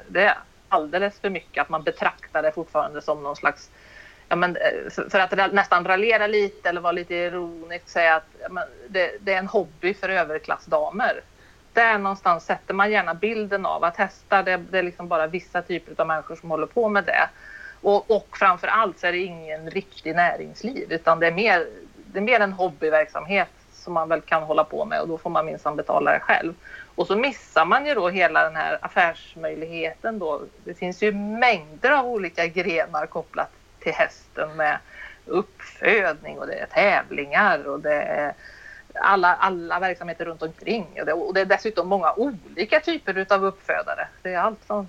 Det 0.07 0.23
är 0.23 0.37
alldeles 0.69 1.19
för 1.19 1.29
mycket 1.29 1.61
att 1.61 1.69
man 1.69 1.83
betraktar 1.83 2.43
det 2.43 2.51
fortfarande 2.51 3.01
som 3.01 3.23
någon 3.23 3.35
slags 3.35 3.69
Ja, 4.31 4.35
men, 4.35 4.55
eh, 4.55 5.09
för 5.09 5.19
att 5.19 5.53
nästan 5.53 5.85
raljera 5.85 6.27
lite 6.27 6.69
eller 6.69 6.81
vara 6.81 6.91
lite 6.91 7.15
ironisk 7.15 7.89
säga 7.89 8.15
att 8.15 8.25
ja, 8.41 8.47
men, 8.49 8.63
det, 8.87 9.11
det, 9.19 9.33
är 9.33 9.39
en 9.39 9.47
hobby 9.47 9.93
för 9.93 10.09
överklassdamer. 10.09 11.21
Där 11.73 11.97
någonstans 11.97 12.45
sätter 12.45 12.73
man 12.73 12.91
gärna 12.91 13.13
bilden 13.13 13.65
av 13.65 13.83
att 13.83 13.97
hästar 13.97 14.43
det, 14.43 14.57
det 14.57 14.79
är 14.79 14.83
liksom 14.83 15.07
bara 15.07 15.27
vissa 15.27 15.61
typer 15.61 16.01
av 16.01 16.07
människor 16.07 16.35
som 16.35 16.51
håller 16.51 16.65
på 16.67 16.89
med 16.89 17.03
det. 17.03 17.29
Och, 17.81 18.11
och 18.11 18.37
framför 18.37 18.67
allt 18.67 18.99
så 18.99 19.07
är 19.07 19.11
det 19.11 19.17
ingen 19.17 19.69
riktig 19.69 20.15
näringsliv 20.15 20.91
utan 20.91 21.19
det 21.19 21.27
är 21.27 21.31
mer, 21.31 21.67
det 22.05 22.19
är 22.19 22.23
mer 22.23 22.39
en 22.39 22.53
hobbyverksamhet 22.53 23.51
som 23.73 23.93
man 23.93 24.09
väl 24.09 24.21
kan 24.21 24.43
hålla 24.43 24.63
på 24.63 24.85
med 24.85 25.01
och 25.01 25.07
då 25.07 25.17
får 25.17 25.29
man 25.29 25.45
minsann 25.45 25.75
betala 25.75 26.11
det 26.11 26.19
själv. 26.19 26.53
Och 26.95 27.07
så 27.07 27.15
missar 27.15 27.65
man 27.65 27.85
ju 27.85 27.93
då 27.93 28.09
hela 28.09 28.43
den 28.43 28.55
här 28.55 28.79
affärsmöjligheten 28.81 30.19
då. 30.19 30.41
Det 30.63 30.73
finns 30.73 31.03
ju 31.03 31.11
mängder 31.11 31.91
av 31.91 32.05
olika 32.05 32.47
grenar 32.47 33.05
kopplat 33.05 33.51
till 33.79 33.93
hästen 33.93 34.55
med 34.55 34.77
uppfödning 35.25 36.39
och 36.39 36.47
det 36.47 36.53
är 36.53 36.65
tävlingar 36.65 37.67
och 37.67 37.79
det 37.79 38.01
är 38.01 38.33
alla, 38.93 39.35
alla 39.35 39.79
verksamheter 39.79 40.25
runt 40.25 40.41
omkring. 40.41 40.87
Och 40.99 41.05
det, 41.05 41.13
och 41.13 41.33
det 41.33 41.41
är 41.41 41.45
dessutom 41.45 41.87
många 41.87 42.13
olika 42.13 42.79
typer 42.79 43.25
av 43.29 43.45
uppfödare. 43.45 44.07
Det 44.21 44.33
är 44.33 44.39
allt 44.39 44.65
från 44.65 44.87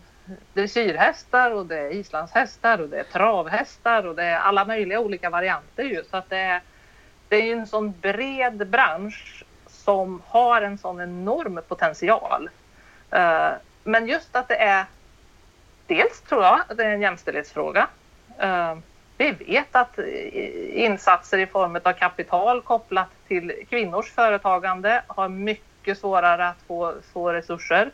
dressyrhästar 0.55 1.51
och 1.51 1.67
det 1.67 1.79
är 1.79 1.91
islandshästar 1.91 2.79
och 2.79 2.89
det 2.89 2.99
är 3.01 3.05
travhästar 3.05 4.07
och 4.07 4.15
det 4.15 4.25
är 4.25 4.39
alla 4.39 4.65
möjliga 4.65 5.01
olika 5.01 5.31
varianter 5.31 5.83
ju. 5.83 6.05
Så 6.11 6.17
att 6.17 6.31
det 6.31 6.39
är, 6.39 6.63
det 7.29 7.37
är 7.37 7.57
en 7.57 7.67
sån 7.67 7.95
bred 8.01 8.67
bransch 8.67 9.45
som 9.85 10.23
har 10.27 10.63
en 10.63 10.79
sån 10.79 11.01
enorm 11.01 11.61
potential. 11.69 12.51
Eh, 13.11 13.51
men 13.85 14.07
just 14.07 14.37
att 14.37 14.49
det 14.49 14.57
är 14.57 14.85
dels 15.87 16.21
tror 16.21 16.43
jag 16.43 16.61
att 16.69 16.77
det 16.77 16.85
är 16.85 16.91
en 16.91 17.01
jämställdhetsfråga. 17.01 17.89
Eh, 18.39 18.75
vi 19.19 19.31
vet 19.31 19.77
att 19.77 19.99
insatser 20.73 21.39
i 21.39 21.47
form 21.47 21.81
av 21.85 21.93
kapital 21.93 22.63
kopplat 22.63 23.09
till 23.29 23.53
kvinnors 23.69 24.11
företagande 24.11 25.03
har 25.07 25.29
mycket 25.29 25.99
svårare 25.99 26.49
att 26.49 26.63
få, 26.67 26.95
få 27.13 27.33
resurser. 27.33 27.91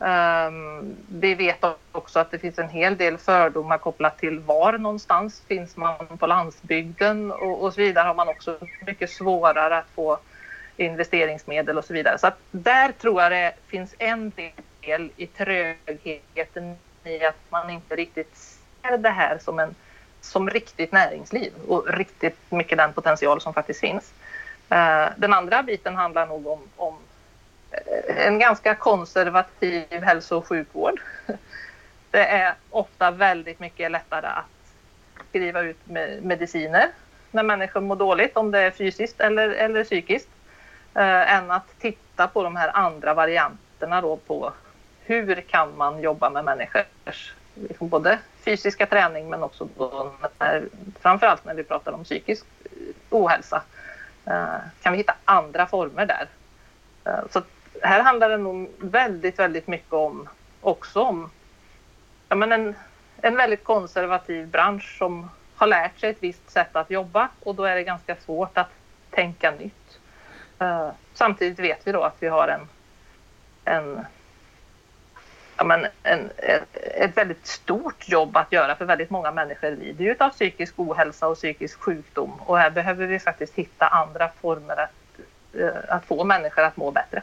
Um, 0.00 0.96
vi 1.08 1.34
vet 1.34 1.64
också 1.92 2.18
att 2.18 2.30
det 2.30 2.38
finns 2.38 2.58
en 2.58 2.68
hel 2.68 2.96
del 2.96 3.18
fördomar 3.18 3.78
kopplat 3.78 4.18
till 4.18 4.38
var 4.38 4.78
någonstans 4.78 5.42
finns 5.48 5.76
man 5.76 6.18
på 6.18 6.26
landsbygden 6.26 7.32
och, 7.32 7.62
och 7.62 7.72
så 7.74 7.80
vidare 7.80 8.06
har 8.06 8.14
man 8.14 8.28
också 8.28 8.58
mycket 8.86 9.10
svårare 9.10 9.78
att 9.78 9.90
få 9.94 10.18
investeringsmedel 10.78 11.78
och 11.78 11.84
så 11.84 11.92
vidare. 11.92 12.18
Så 12.18 12.26
att 12.26 12.38
där 12.50 12.92
tror 12.92 13.22
jag 13.22 13.32
det 13.32 13.52
finns 13.66 13.94
en 13.98 14.32
del 14.80 15.10
i 15.16 15.26
trögheten 15.26 16.76
i 17.04 17.24
att 17.24 17.40
man 17.48 17.70
inte 17.70 17.96
riktigt 17.96 18.36
ser 18.36 18.98
det 18.98 19.10
här 19.10 19.38
som, 19.38 19.58
en, 19.58 19.74
som 20.20 20.50
riktigt 20.50 20.92
näringsliv 20.92 21.52
och 21.68 21.88
riktigt 21.88 22.38
mycket 22.50 22.78
den 22.78 22.92
potential 22.92 23.40
som 23.40 23.54
faktiskt 23.54 23.80
finns. 23.80 24.12
Eh, 24.70 25.06
den 25.16 25.32
andra 25.32 25.62
biten 25.62 25.96
handlar 25.96 26.26
nog 26.26 26.46
om, 26.46 26.60
om 26.76 26.94
eh, 27.70 28.26
en 28.26 28.38
ganska 28.38 28.74
konservativ 28.74 30.02
hälso 30.02 30.36
och 30.36 30.46
sjukvård. 30.46 31.00
Det 32.10 32.24
är 32.24 32.54
ofta 32.70 33.10
väldigt 33.10 33.60
mycket 33.60 33.90
lättare 33.90 34.26
att 34.26 34.44
skriva 35.28 35.60
ut 35.60 35.76
mediciner 36.22 36.88
när 37.30 37.42
människor 37.42 37.80
mår 37.80 37.96
dåligt, 37.96 38.36
om 38.36 38.50
det 38.50 38.58
är 38.60 38.70
fysiskt 38.70 39.20
eller, 39.20 39.48
eller 39.48 39.84
psykiskt, 39.84 40.28
eh, 40.94 41.34
än 41.34 41.50
att 41.50 41.78
titta 41.78 42.28
på 42.28 42.42
de 42.42 42.56
här 42.56 42.70
andra 42.74 43.14
varianterna 43.14 44.00
då 44.00 44.16
på 44.16 44.52
hur 45.00 45.40
kan 45.40 45.76
man 45.76 46.00
jobba 46.00 46.30
med 46.30 46.44
människors 46.44 47.32
liksom 47.54 47.88
både 47.88 48.18
fysiska 48.44 48.86
träning 48.86 49.30
men 49.30 49.42
också 49.42 49.68
då 49.76 50.12
när, 50.38 50.64
framförallt 51.00 51.44
när 51.44 51.54
vi 51.54 51.64
pratar 51.64 51.92
om 51.92 52.04
psykisk 52.04 52.46
eh, 52.64 52.70
ohälsa. 53.10 53.62
Eh, 54.24 54.56
kan 54.82 54.92
vi 54.92 54.98
hitta 54.98 55.14
andra 55.24 55.66
former 55.66 56.06
där? 56.06 56.28
Eh, 57.04 57.20
så 57.30 57.42
här 57.82 58.02
handlar 58.02 58.28
det 58.28 58.36
nog 58.36 58.70
väldigt, 58.78 59.38
väldigt 59.38 59.66
mycket 59.66 59.92
om 59.92 60.28
också 60.60 61.00
om 61.00 61.30
ja, 62.28 62.36
men 62.36 62.52
en, 62.52 62.74
en 63.16 63.36
väldigt 63.36 63.64
konservativ 63.64 64.46
bransch 64.46 64.96
som 64.98 65.30
har 65.56 65.66
lärt 65.66 65.98
sig 66.00 66.10
ett 66.10 66.22
visst 66.22 66.50
sätt 66.50 66.76
att 66.76 66.90
jobba 66.90 67.28
och 67.40 67.54
då 67.54 67.64
är 67.64 67.74
det 67.74 67.82
ganska 67.82 68.16
svårt 68.16 68.58
att 68.58 68.70
tänka 69.10 69.50
nytt. 69.50 69.87
Uh, 70.60 70.90
samtidigt 71.14 71.58
vet 71.58 71.86
vi 71.86 71.92
då 71.92 72.02
att 72.02 72.16
vi 72.18 72.28
har 72.28 72.48
en, 72.48 72.68
en, 73.64 74.06
ja, 75.56 75.64
men 75.64 75.86
en, 76.02 76.30
ett, 76.36 76.76
ett, 76.76 77.16
väldigt 77.16 77.46
stort 77.46 78.08
jobb 78.08 78.36
att 78.36 78.52
göra 78.52 78.76
för 78.76 78.84
väldigt 78.84 79.10
många 79.10 79.32
människor 79.32 79.70
lider 79.70 80.04
ju 80.04 80.16
av 80.18 80.30
psykisk 80.30 80.74
ohälsa 80.76 81.28
och 81.28 81.36
psykisk 81.36 81.80
sjukdom 81.80 82.32
och 82.40 82.58
här 82.58 82.70
behöver 82.70 83.06
vi 83.06 83.18
faktiskt 83.18 83.54
hitta 83.54 83.86
andra 83.86 84.28
former 84.40 84.76
att, 84.76 85.20
uh, 85.54 85.70
att 85.88 86.04
få 86.04 86.24
människor 86.24 86.62
att 86.62 86.76
må 86.76 86.90
bättre. 86.90 87.22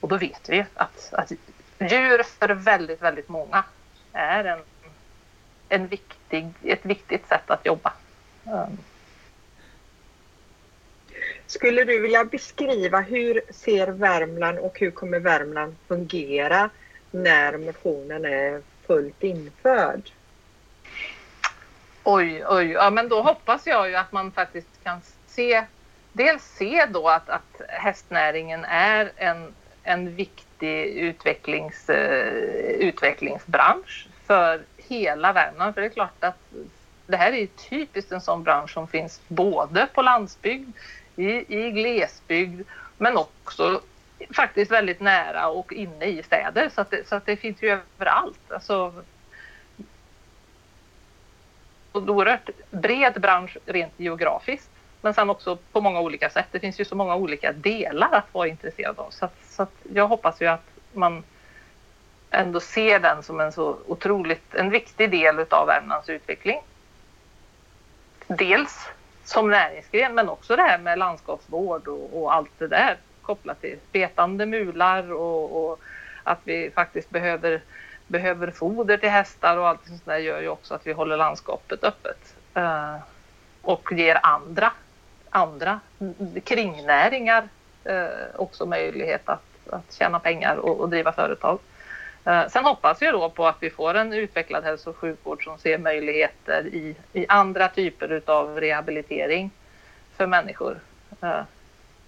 Och 0.00 0.08
då 0.08 0.16
vet 0.16 0.48
vi 0.48 0.64
att, 0.74 1.12
att 1.12 1.32
djur 1.78 2.22
för 2.22 2.48
väldigt, 2.48 3.02
väldigt 3.02 3.28
många 3.28 3.64
är 4.12 4.44
en, 4.44 4.60
en 5.68 5.86
viktig, 5.86 6.52
ett 6.62 6.84
viktigt 6.84 7.28
sätt 7.28 7.50
att 7.50 7.66
jobba. 7.66 7.92
Um. 8.44 8.78
Skulle 11.50 11.84
du 11.84 12.00
vilja 12.00 12.24
beskriva 12.24 13.00
hur 13.00 13.40
ser 13.50 13.86
Värmland 13.86 14.58
och 14.58 14.78
hur 14.78 14.90
kommer 14.90 15.18
Värmland 15.18 15.76
fungera 15.88 16.70
när 17.10 17.58
motionen 17.58 18.24
är 18.24 18.62
fullt 18.86 19.22
införd? 19.22 20.10
Oj, 22.04 22.44
oj, 22.48 22.70
ja 22.70 22.90
men 22.90 23.08
då 23.08 23.22
hoppas 23.22 23.66
jag 23.66 23.88
ju 23.88 23.96
att 23.96 24.12
man 24.12 24.32
faktiskt 24.32 24.68
kan 24.82 25.00
se 25.26 25.64
dels 26.12 26.44
se 26.44 26.86
då 26.90 27.08
att, 27.08 27.28
att 27.28 27.60
hästnäringen 27.68 28.64
är 28.64 29.12
en, 29.16 29.54
en 29.82 30.16
viktig 30.16 30.84
utvecklings, 30.84 31.90
uh, 31.90 31.96
utvecklingsbransch 32.78 34.08
för 34.26 34.62
hela 34.76 35.32
Värmland. 35.32 35.74
För 35.74 35.80
det 35.80 35.86
är 35.86 35.90
klart 35.90 36.24
att 36.24 36.52
det 37.06 37.16
här 37.16 37.32
är 37.32 37.46
typiskt 37.46 38.12
en 38.12 38.20
sån 38.20 38.42
bransch 38.42 38.70
som 38.70 38.88
finns 38.88 39.20
både 39.28 39.86
på 39.94 40.02
landsbygd, 40.02 40.72
i, 41.20 41.44
i 41.48 41.70
glesbygd 41.70 42.62
men 42.98 43.16
också 43.16 43.80
faktiskt 44.36 44.70
väldigt 44.70 45.00
nära 45.00 45.48
och 45.48 45.72
inne 45.72 46.04
i 46.04 46.22
städer. 46.22 46.70
Så 46.74 46.80
att 46.80 46.90
det, 46.90 47.08
så 47.08 47.14
att 47.14 47.26
det 47.26 47.36
finns 47.36 47.62
ju 47.62 47.68
överallt. 47.68 48.52
Alltså, 48.52 49.04
en 51.92 52.10
oerhört 52.10 52.50
bred 52.70 53.20
bransch 53.20 53.56
rent 53.66 53.92
geografiskt. 53.96 54.70
Men 55.00 55.14
sen 55.14 55.30
också 55.30 55.58
på 55.72 55.80
många 55.80 56.00
olika 56.00 56.30
sätt. 56.30 56.46
Det 56.50 56.60
finns 56.60 56.80
ju 56.80 56.84
så 56.84 56.96
många 56.96 57.16
olika 57.16 57.52
delar 57.52 58.12
att 58.12 58.34
vara 58.34 58.48
intresserad 58.48 58.98
av. 58.98 59.10
Så, 59.10 59.24
att, 59.24 59.36
så 59.50 59.62
att 59.62 59.74
jag 59.92 60.08
hoppas 60.08 60.42
ju 60.42 60.46
att 60.46 60.64
man 60.92 61.24
ändå 62.30 62.60
ser 62.60 63.00
den 63.00 63.22
som 63.22 63.40
en 63.40 63.52
så 63.52 63.78
otroligt 63.86 64.54
en 64.54 64.70
viktig 64.70 65.10
del 65.10 65.38
utav 65.38 65.66
Värmlands 65.66 66.08
utveckling. 66.08 66.60
Dels 68.26 68.88
som 69.30 69.50
näringsgren 69.50 70.14
men 70.14 70.28
också 70.28 70.56
det 70.56 70.62
här 70.62 70.78
med 70.78 70.98
landskapsvård 70.98 71.88
och, 71.88 72.22
och 72.22 72.34
allt 72.34 72.50
det 72.58 72.68
där 72.68 72.96
kopplat 73.22 73.60
till 73.60 73.78
betande 73.92 74.46
mular 74.46 75.12
och, 75.12 75.64
och, 75.64 75.80
att 76.24 76.38
vi 76.44 76.70
faktiskt 76.70 77.10
behöver, 77.10 77.60
behöver 78.06 78.50
foder 78.50 78.96
till 78.96 79.08
hästar 79.08 79.56
och 79.56 79.68
allt 79.68 79.86
sånt 79.86 80.06
där 80.06 80.18
gör 80.18 80.40
ju 80.40 80.48
också 80.48 80.74
att 80.74 80.86
vi 80.86 80.92
håller 80.92 81.16
landskapet 81.16 81.84
öppet. 81.84 82.34
eh, 82.54 82.96
och 83.62 83.92
ger 83.92 84.18
andra, 84.22 84.72
andra 85.30 85.80
kringnäringar 86.44 87.48
eh, 87.84 88.06
också 88.36 88.66
möjlighet 88.66 89.28
att, 89.28 89.68
att 89.70 89.92
tjäna 89.92 90.18
pengar 90.18 90.56
och, 90.56 90.80
och 90.80 90.88
driva 90.88 91.12
företag. 91.12 91.58
Eh, 92.24 92.48
sen 92.48 92.64
hoppas 92.64 93.02
jag 93.02 93.14
då 93.14 93.30
på 93.30 93.46
att 93.46 93.56
vi 93.60 93.70
får 93.70 93.94
en 93.94 94.12
utvecklad 94.12 94.64
hälso 94.64 94.90
och 94.90 94.96
sjukvård 94.96 95.44
som 95.44 95.58
ser 95.58 95.78
möjligheter 95.78 96.66
i, 96.66 96.96
i 97.12 97.26
andra 97.28 97.68
typer 97.68 98.22
av 98.26 98.60
rehabilitering 98.60 99.50
för 100.16 100.26
människor. 100.26 100.78
Eh, 101.22 101.40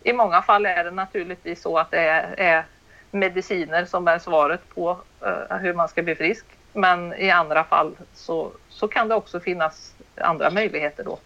I 0.03 0.13
många 0.13 0.43
fall 0.43 0.67
är 0.67 0.85
det 0.85 0.91
naturligtvis 0.91 1.63
så 1.63 1.79
att 1.79 1.91
det 1.91 2.01
är, 2.01 2.35
är 2.37 2.65
mediciner 3.11 3.85
som 3.85 4.09
är 4.09 4.19
svaret 4.19 4.69
på 4.75 4.99
eh, 5.21 5.57
hur 5.57 5.75
man 5.75 5.89
ska 5.89 6.03
bli 6.03 6.15
frisk. 6.15 6.45
Men 6.73 7.15
i 7.15 7.31
andra 7.31 7.65
fall 7.65 7.97
så, 8.15 8.53
så 8.69 8.89
kan 8.89 9.09
det 9.09 9.15
också 9.15 9.41
finnas 9.41 9.95
andra 10.17 10.51
möjligheter 10.51 11.05
då. 11.05 11.19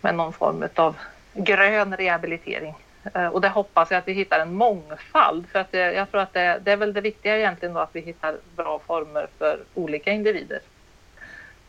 Med 0.00 0.14
någon 0.14 0.32
form 0.32 0.68
av 0.74 0.96
grön 1.32 1.96
rehabilitering. 1.96 2.74
Eh, 3.14 3.26
och 3.26 3.40
det 3.40 3.48
hoppas 3.48 3.90
jag 3.90 3.98
att 3.98 4.08
vi 4.08 4.12
hittar 4.12 4.40
en 4.40 4.54
mångfald 4.54 5.48
för 5.48 5.58
att 5.58 5.72
det, 5.72 5.92
jag 5.92 6.10
tror 6.10 6.20
att 6.20 6.32
det, 6.32 6.60
det, 6.64 6.72
är 6.72 6.76
väl 6.76 6.92
det 6.92 7.00
viktiga 7.00 7.38
egentligen 7.38 7.74
då 7.74 7.80
att 7.80 7.96
vi 7.96 8.00
hittar 8.00 8.36
bra 8.56 8.80
former 8.86 9.28
för 9.38 9.60
olika 9.74 10.12
individer. 10.12 10.60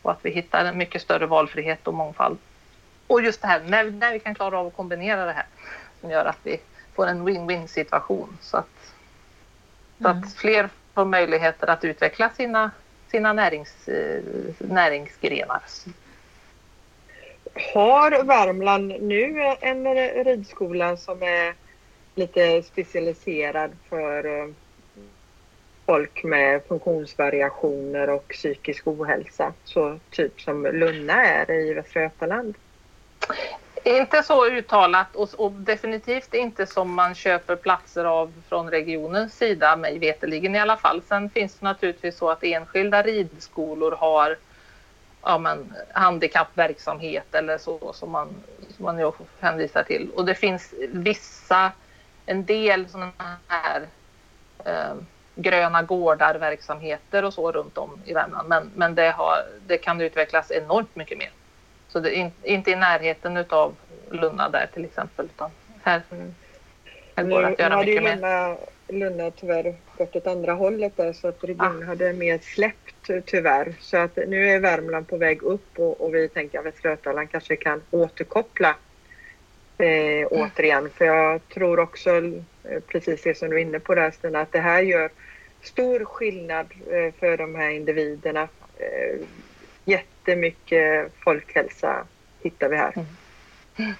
Och 0.02 0.10
att 0.10 0.18
vi 0.22 0.30
hittar 0.30 0.64
en 0.64 0.78
mycket 0.78 1.02
större 1.02 1.26
valfrihet 1.26 1.88
och 1.88 1.94
mångfald. 1.94 2.38
Och 3.06 3.22
just 3.22 3.42
det 3.42 3.48
här 3.48 3.60
när, 3.60 3.90
när 3.90 4.12
vi 4.12 4.20
kan 4.20 4.34
klara 4.34 4.58
av 4.58 4.66
att 4.66 4.76
kombinera 4.76 5.24
det 5.24 5.32
här 5.32 5.46
som 6.00 6.10
gör 6.10 6.24
att 6.24 6.38
vi 6.42 6.60
får 6.94 7.06
en 7.06 7.28
win-win 7.28 7.66
situation 7.66 8.38
så 8.40 8.56
att, 8.56 8.94
så 9.98 10.08
mm. 10.08 10.18
att 10.18 10.34
fler 10.34 10.68
får 10.94 11.04
möjligheter 11.04 11.70
att 11.70 11.84
utveckla 11.84 12.30
sina, 12.30 12.70
sina 13.10 13.32
närings, 13.32 13.88
eh, 13.88 14.22
näringsgrenar 14.58 15.62
har 17.74 18.24
Värmland 18.24 18.94
nu 19.00 19.54
en 19.60 19.94
ridskola 20.24 20.96
som 20.96 21.22
är 21.22 21.54
lite 22.14 22.62
specialiserad 22.62 23.70
för 23.88 24.40
eh, 24.40 24.48
folk 25.86 26.24
med 26.24 26.62
funktionsvariationer 26.68 28.10
och 28.10 28.28
psykisk 28.28 28.86
ohälsa. 28.86 29.52
Så 29.64 29.98
typ 30.10 30.40
som 30.40 30.66
Lunna 30.66 31.26
är 31.26 31.50
i 31.50 31.74
Västra 31.74 32.02
Götaland. 32.02 32.54
Inte 33.84 34.22
så 34.22 34.46
uttalat 34.46 35.16
och, 35.16 35.28
och, 35.36 35.52
definitivt 35.52 36.34
inte 36.34 36.66
som 36.66 36.94
man 36.94 37.14
köper 37.14 37.56
platser 37.56 38.04
av 38.04 38.32
från 38.48 38.70
regionens 38.70 39.34
sida, 39.34 39.76
mig 39.76 39.98
veterligen 39.98 40.54
i 40.54 40.58
alla 40.58 40.76
fall. 40.76 41.02
Sen 41.08 41.30
finns 41.30 41.54
det 41.58 41.64
naturligtvis 41.64 42.16
så 42.16 42.30
att 42.30 42.44
enskilda 42.44 43.02
ridskolor 43.02 43.92
har 43.92 44.36
ja, 45.22 45.38
men, 45.38 45.74
handikappverksamhet 45.92 47.34
eller 47.34 47.58
så 47.58 47.92
som 47.92 48.10
man, 48.10 48.28
som 48.76 48.84
man 48.84 48.98
ju 48.98 49.12
hänvisar 49.40 49.82
till. 49.82 50.10
Och 50.14 50.24
det 50.24 50.34
finns 50.34 50.74
vissa, 50.88 51.72
en 52.26 52.44
del 52.44 52.88
sådana 52.88 53.12
här 53.48 53.82
eh, 54.64 54.94
gröna 55.34 55.82
gårdar-verksamheter 55.82 57.24
och 57.24 57.34
så 57.34 57.52
runt 57.52 57.78
om 57.78 58.00
i 58.04 58.12
Värmland. 58.12 58.48
Men, 58.48 58.70
men 58.74 58.94
det, 58.94 59.10
har, 59.10 59.36
det 59.66 59.78
kan 59.78 60.00
utvecklas 60.00 60.50
enormt 60.50 60.96
mycket 60.96 61.18
mer. 61.18 61.30
Så 61.88 62.00
det 62.00 62.10
är 62.10 62.20
in, 62.20 62.32
inte 62.42 62.70
i 62.70 62.76
närheten 62.76 63.44
av 63.48 63.74
Lunna 64.10 64.48
där 64.48 64.68
till 64.74 64.84
exempel. 64.84 65.26
Utan 65.26 65.50
här, 65.82 66.02
här 67.16 67.24
går 67.24 67.42
det 67.42 67.48
att 67.48 67.58
göra 67.58 67.76
mycket 67.76 68.02
mer. 68.02 68.56
Lunna 68.88 69.30
tyvärr 69.30 69.74
gått 69.98 70.16
åt 70.16 70.26
andra 70.26 70.52
hållet 70.52 70.96
där 70.96 71.12
så 71.12 71.28
att 71.28 71.44
regionen 71.44 71.82
ah. 71.82 71.86
hade 71.86 72.12
mer 72.12 72.38
släppt 72.38 73.10
tyvärr. 73.26 73.74
Så 73.80 73.96
att 73.96 74.16
nu 74.16 74.48
är 74.48 74.60
Värmland 74.60 75.08
på 75.08 75.16
väg 75.16 75.42
upp 75.42 75.78
och, 75.78 76.00
och 76.00 76.14
vi 76.14 76.28
tänker 76.28 76.58
att 76.58 76.66
Västra 76.66 76.90
Götaland 76.90 77.30
kanske 77.30 77.56
kan 77.56 77.82
återkoppla 77.90 78.76
eh, 79.78 79.86
mm. 79.86 80.28
återigen. 80.30 80.90
För 80.90 81.04
jag 81.04 81.48
tror 81.48 81.78
också, 81.78 82.10
eh, 82.10 82.80
precis 82.86 83.22
det 83.22 83.38
som 83.38 83.50
du 83.50 83.56
är 83.56 83.62
inne 83.62 83.80
på 83.80 83.94
där 83.94 84.10
Stina, 84.10 84.40
att 84.40 84.52
det 84.52 84.60
här 84.60 84.82
gör 84.82 85.10
stor 85.62 86.04
skillnad 86.04 86.66
eh, 86.90 87.14
för 87.20 87.36
de 87.36 87.54
här 87.54 87.70
individerna. 87.70 88.48
Eh, 88.78 89.20
jättemycket 89.84 91.12
folkhälsa 91.24 92.06
hittar 92.42 92.68
vi 92.68 92.76
här. 92.76 92.92
Mm. 93.76 93.94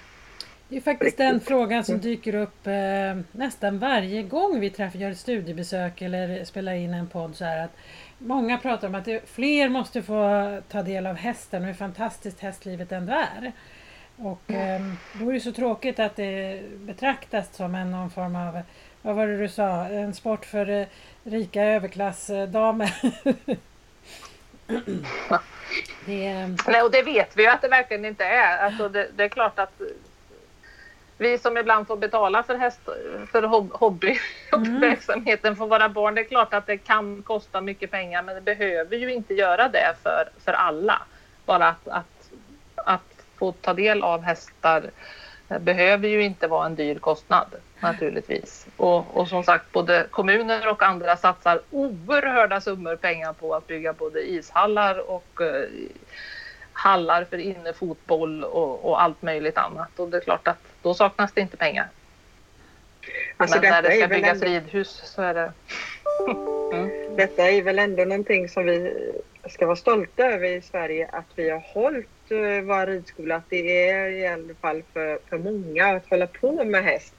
Det 0.69 0.77
är 0.77 0.81
faktiskt 0.81 1.17
den 1.17 1.39
frågan 1.39 1.83
som 1.83 1.99
dyker 1.99 2.35
upp 2.35 2.67
eh, 2.67 3.17
nästan 3.31 3.79
varje 3.79 4.23
gång 4.23 4.59
vi 4.59 4.69
träffar, 4.69 4.99
gör 4.99 5.11
ett 5.11 5.17
studiebesök 5.17 6.01
eller 6.01 6.45
spelar 6.45 6.73
in 6.73 6.93
en 6.93 7.07
podd. 7.07 7.35
Så 7.35 7.45
här, 7.45 7.65
att 7.65 7.71
många 8.17 8.57
pratar 8.57 8.87
om 8.87 8.95
att 8.95 9.05
det, 9.05 9.29
fler 9.29 9.69
måste 9.69 10.01
få 10.01 10.61
ta 10.71 10.81
del 10.81 11.07
av 11.07 11.15
hästen 11.15 11.61
och 11.61 11.67
hur 11.67 11.73
fantastiskt 11.73 12.39
hästlivet 12.39 12.91
ändå 12.91 13.13
är. 13.13 13.51
Och 14.17 14.51
eh, 14.51 14.81
då 15.13 15.29
är 15.29 15.33
det 15.33 15.39
så 15.39 15.51
tråkigt 15.51 15.99
att 15.99 16.15
det 16.15 16.61
betraktas 16.77 17.55
som 17.55 17.75
en 17.75 17.91
någon 17.91 18.11
form 18.11 18.35
av, 18.35 18.61
vad 19.01 19.15
var 19.15 19.27
det 19.27 19.37
du 19.37 19.49
sa, 19.49 19.85
en 19.85 20.13
sport 20.13 20.45
för 20.45 20.69
eh, 20.69 20.87
rika 21.23 21.63
överklassdamer. 21.63 22.95
det, 26.05 26.47
Nej, 26.67 26.81
och 26.81 26.91
det 26.91 27.03
vet 27.03 27.37
vi 27.37 27.43
ju 27.43 27.49
att 27.49 27.61
det 27.61 27.67
verkligen 27.67 28.05
inte 28.05 28.25
är. 28.25 28.57
Alltså 28.57 28.89
det, 28.89 29.07
det 29.15 29.23
är 29.23 29.29
klart 29.29 29.59
att 29.59 29.81
vi 31.19 31.37
som 31.37 31.57
ibland 31.57 31.87
får 31.87 31.97
betala 31.97 32.43
för, 32.43 32.55
häst, 32.55 32.79
för 33.31 33.43
hobbyverksamheten 33.77 35.47
mm. 35.47 35.55
för 35.55 35.65
våra 35.65 35.89
barn. 35.89 36.15
Det 36.15 36.21
är 36.21 36.25
klart 36.25 36.53
att 36.53 36.65
det 36.65 36.77
kan 36.77 37.21
kosta 37.21 37.61
mycket 37.61 37.91
pengar 37.91 38.23
men 38.23 38.35
det 38.35 38.41
behöver 38.41 38.97
ju 38.97 39.13
inte 39.13 39.33
göra 39.33 39.67
det 39.69 39.95
för, 40.03 40.29
för 40.45 40.53
alla. 40.53 41.01
Bara 41.45 41.67
att, 41.67 41.87
att, 41.87 42.31
att 42.75 43.25
få 43.35 43.51
ta 43.51 43.73
del 43.73 44.03
av 44.03 44.21
hästar 44.21 44.83
behöver 45.59 46.07
ju 46.07 46.23
inte 46.23 46.47
vara 46.47 46.65
en 46.65 46.75
dyr 46.75 46.99
kostnad 46.99 47.47
naturligtvis. 47.79 48.67
Och, 48.77 49.17
och 49.17 49.27
som 49.27 49.43
sagt 49.43 49.71
både 49.71 50.07
kommuner 50.09 50.67
och 50.67 50.83
andra 50.83 51.17
satsar 51.17 51.61
oerhörda 51.71 52.61
summor 52.61 52.95
pengar 52.95 53.33
på 53.33 53.55
att 53.55 53.67
bygga 53.67 53.93
både 53.93 54.29
ishallar 54.29 55.09
och 55.09 55.41
eh, 55.41 55.69
hallar 56.73 57.23
för 57.23 57.37
innefotboll 57.37 58.43
och, 58.43 58.85
och 58.85 59.01
allt 59.01 59.21
möjligt 59.21 59.57
annat. 59.57 59.99
Och 59.99 60.09
det 60.09 60.17
är 60.17 60.21
klart 60.21 60.47
att 60.47 60.68
då 60.81 60.93
saknas 60.93 61.31
det 61.31 61.41
inte 61.41 61.57
pengar. 61.57 61.87
Alltså 63.37 63.61
Men 63.61 63.71
när 63.71 63.81
det 63.81 63.97
ska 63.97 64.07
byggas 64.07 64.41
ändå... 64.41 64.45
ridhus 64.45 65.01
så 65.05 65.21
är 65.21 65.33
det... 65.33 65.51
mm. 66.73 66.89
Detta 67.15 67.49
är 67.49 67.61
väl 67.61 67.79
ändå 67.79 68.05
någonting 68.05 68.49
som 68.49 68.65
vi 68.65 68.93
ska 69.49 69.65
vara 69.65 69.75
stolta 69.75 70.25
över 70.25 70.47
i 70.47 70.61
Sverige 70.61 71.09
att 71.11 71.25
vi 71.35 71.49
har 71.49 71.59
hållit 71.59 72.31
uh, 72.31 72.61
vår 72.61 72.85
ridskola. 72.87 73.35
Att 73.35 73.49
det 73.49 73.89
är 73.89 74.09
i 74.09 74.27
alla 74.27 74.53
fall 74.61 74.83
för, 74.93 75.19
för 75.29 75.37
många 75.37 75.87
att 75.87 76.09
hålla 76.09 76.27
på 76.27 76.63
med 76.63 76.83
häst. 76.83 77.13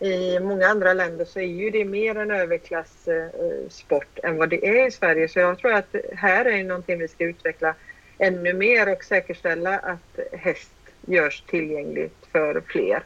I 0.00 0.40
många 0.40 0.66
andra 0.66 0.92
länder 0.92 1.24
så 1.24 1.38
är 1.38 1.44
ju 1.44 1.70
det 1.70 1.84
mer 1.84 2.14
en 2.14 2.30
överklassport 2.30 4.18
uh, 4.24 4.30
än 4.30 4.36
vad 4.36 4.48
det 4.48 4.66
är 4.66 4.86
i 4.86 4.90
Sverige. 4.90 5.28
Så 5.28 5.38
jag 5.38 5.58
tror 5.58 5.72
att 5.72 5.94
här 6.14 6.44
är 6.44 6.64
någonting 6.64 6.98
vi 6.98 7.08
ska 7.08 7.24
utveckla 7.24 7.74
ännu 8.18 8.52
mer 8.52 8.92
och 8.92 9.04
säkerställa 9.04 9.78
att 9.78 10.18
häst 10.32 10.75
görs 11.06 11.40
tillgängligt 11.40 12.26
för 12.32 12.60
fler. 12.60 13.02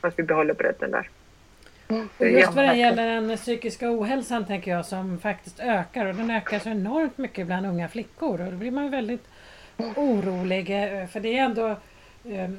Att 0.00 0.18
vi 0.18 0.22
behåller 0.22 0.54
bredden 0.54 0.90
där. 0.90 1.08
Mm. 1.88 2.08
Just 2.18 2.52
vad 2.52 2.64
det 2.64 2.76
gäller 2.76 3.06
den 3.06 3.36
psykiska 3.36 3.90
ohälsan 3.90 4.46
tänker 4.46 4.70
jag 4.70 4.86
som 4.86 5.18
faktiskt 5.18 5.60
ökar 5.60 6.06
och 6.06 6.14
den 6.14 6.30
ökar 6.30 6.58
så 6.58 6.68
enormt 6.68 7.18
mycket 7.18 7.46
bland 7.46 7.66
unga 7.66 7.88
flickor 7.88 8.40
och 8.40 8.52
då 8.52 8.56
blir 8.56 8.70
man 8.70 8.90
väldigt 8.90 9.28
orolig 9.76 10.70
eh, 10.70 11.06
för 11.06 11.20
det 11.20 11.38
är 11.38 11.44
ändå 11.44 11.76
um, 12.24 12.58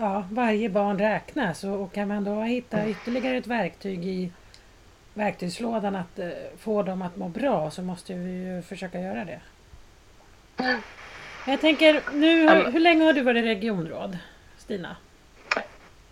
Ja, 0.00 0.24
varje 0.30 0.68
barn 0.68 0.98
räknas 0.98 1.64
och, 1.64 1.80
och 1.82 1.92
kan 1.92 2.08
man 2.08 2.24
då 2.24 2.42
hitta 2.42 2.88
ytterligare 2.88 3.36
ett 3.36 3.46
verktyg 3.46 4.06
i 4.06 4.32
verktygslådan 5.14 5.96
att 5.96 6.18
uh, 6.18 6.30
få 6.58 6.82
dem 6.82 7.02
att 7.02 7.16
må 7.16 7.28
bra 7.28 7.70
så 7.70 7.82
måste 7.82 8.14
vi 8.14 8.30
ju 8.30 8.62
försöka 8.62 9.00
göra 9.00 9.24
det. 9.24 9.40
Jag 11.46 11.60
tänker, 11.60 12.02
nu, 12.12 12.48
hur, 12.50 12.70
hur 12.70 12.80
länge 12.80 13.04
har 13.04 13.12
du 13.12 13.22
varit 13.22 13.44
regionråd, 13.44 14.18
Stina? 14.58 14.96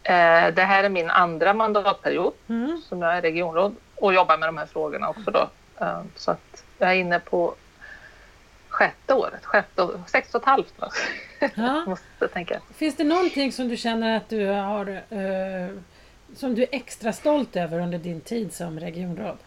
Eh, 0.02 0.54
det 0.54 0.62
här 0.62 0.84
är 0.84 0.88
min 0.88 1.10
andra 1.10 1.54
mandatperiod 1.54 2.32
mm. 2.48 2.82
som 2.88 3.02
jag 3.02 3.16
är 3.16 3.22
regionråd 3.22 3.76
och 3.94 4.14
jobbar 4.14 4.38
med 4.38 4.48
de 4.48 4.58
här 4.58 4.66
frågorna 4.66 5.08
också 5.08 5.30
då. 5.30 5.48
Eh, 5.80 6.02
så 6.16 6.30
att 6.30 6.64
jag 6.78 6.90
är 6.90 6.94
inne 6.94 7.18
på 7.18 7.54
sjätte 8.68 9.14
året, 9.14 9.44
sjätte, 9.44 9.88
sex 10.06 10.34
och 10.34 10.40
ett 10.40 10.46
halvt. 10.46 10.74
Ja. 11.54 11.84
Måste 11.86 12.28
tänka. 12.28 12.60
Finns 12.74 12.96
det 12.96 13.04
någonting 13.04 13.52
som 13.52 13.68
du 13.68 13.76
känner 13.76 14.16
att 14.16 14.28
du 14.28 14.46
har 14.46 14.86
eh, 15.10 15.76
som 16.36 16.54
du 16.54 16.62
är 16.62 16.68
extra 16.70 17.12
stolt 17.12 17.56
över 17.56 17.80
under 17.80 17.98
din 17.98 18.20
tid 18.20 18.54
som 18.54 18.80
regionråd? 18.80 19.38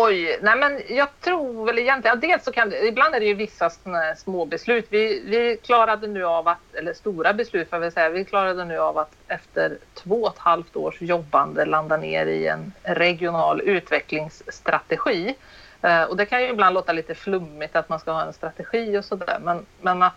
Oj, 0.00 0.38
nej 0.42 0.56
men 0.56 0.82
jag 0.88 1.08
tror 1.20 1.66
väl 1.66 1.78
egentligen, 1.78 2.20
dels 2.20 2.44
så 2.44 2.52
kan 2.52 2.72
ibland 2.72 3.14
är 3.14 3.20
det 3.20 3.26
ju 3.26 3.34
vissa 3.34 3.70
sådana 3.70 4.14
små 4.14 4.44
beslut. 4.44 4.86
Vi, 4.90 5.22
vi 5.26 5.56
klarade 5.56 6.06
nu 6.06 6.24
av 6.24 6.48
att, 6.48 6.74
eller 6.74 6.92
stora 6.94 7.32
beslut 7.32 7.70
får 7.70 7.84
jag 7.84 7.92
säga, 7.92 8.08
vi 8.08 8.24
klarade 8.24 8.64
nu 8.64 8.78
av 8.78 8.98
att 8.98 9.12
efter 9.28 9.78
två 9.94 10.22
och 10.22 10.32
ett 10.32 10.38
halvt 10.38 10.76
års 10.76 11.02
jobbande 11.02 11.64
landa 11.64 11.96
ner 11.96 12.26
i 12.26 12.46
en 12.46 12.72
regional 12.82 13.60
utvecklingsstrategi. 13.60 15.34
Eh, 15.82 16.02
och 16.02 16.16
det 16.16 16.26
kan 16.26 16.42
ju 16.42 16.48
ibland 16.48 16.74
låta 16.74 16.92
lite 16.92 17.14
flummigt 17.14 17.76
att 17.76 17.88
man 17.88 18.00
ska 18.00 18.12
ha 18.12 18.22
en 18.22 18.32
strategi 18.32 18.98
och 18.98 19.04
sådär, 19.04 19.38
men, 19.42 19.66
men 19.80 20.02
att 20.02 20.14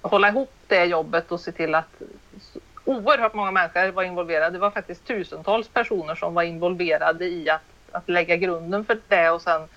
hålla 0.00 0.28
ihop 0.28 0.52
det 0.66 0.84
jobbet 0.84 1.32
och 1.32 1.40
se 1.40 1.52
till 1.52 1.74
att 1.74 2.02
oerhört 2.84 3.34
många 3.34 3.50
människor 3.50 3.92
var 3.92 4.02
involverade. 4.02 4.50
Det 4.50 4.58
var 4.58 4.70
faktiskt 4.70 5.06
tusentals 5.06 5.68
personer 5.68 6.14
som 6.14 6.34
var 6.34 6.42
involverade 6.42 7.24
i 7.24 7.50
att 7.50 7.73
att 7.94 8.08
lägga 8.08 8.36
grunden 8.36 8.84
för 8.84 8.98
det 9.08 9.30
och 9.30 9.42
sen 9.42 9.68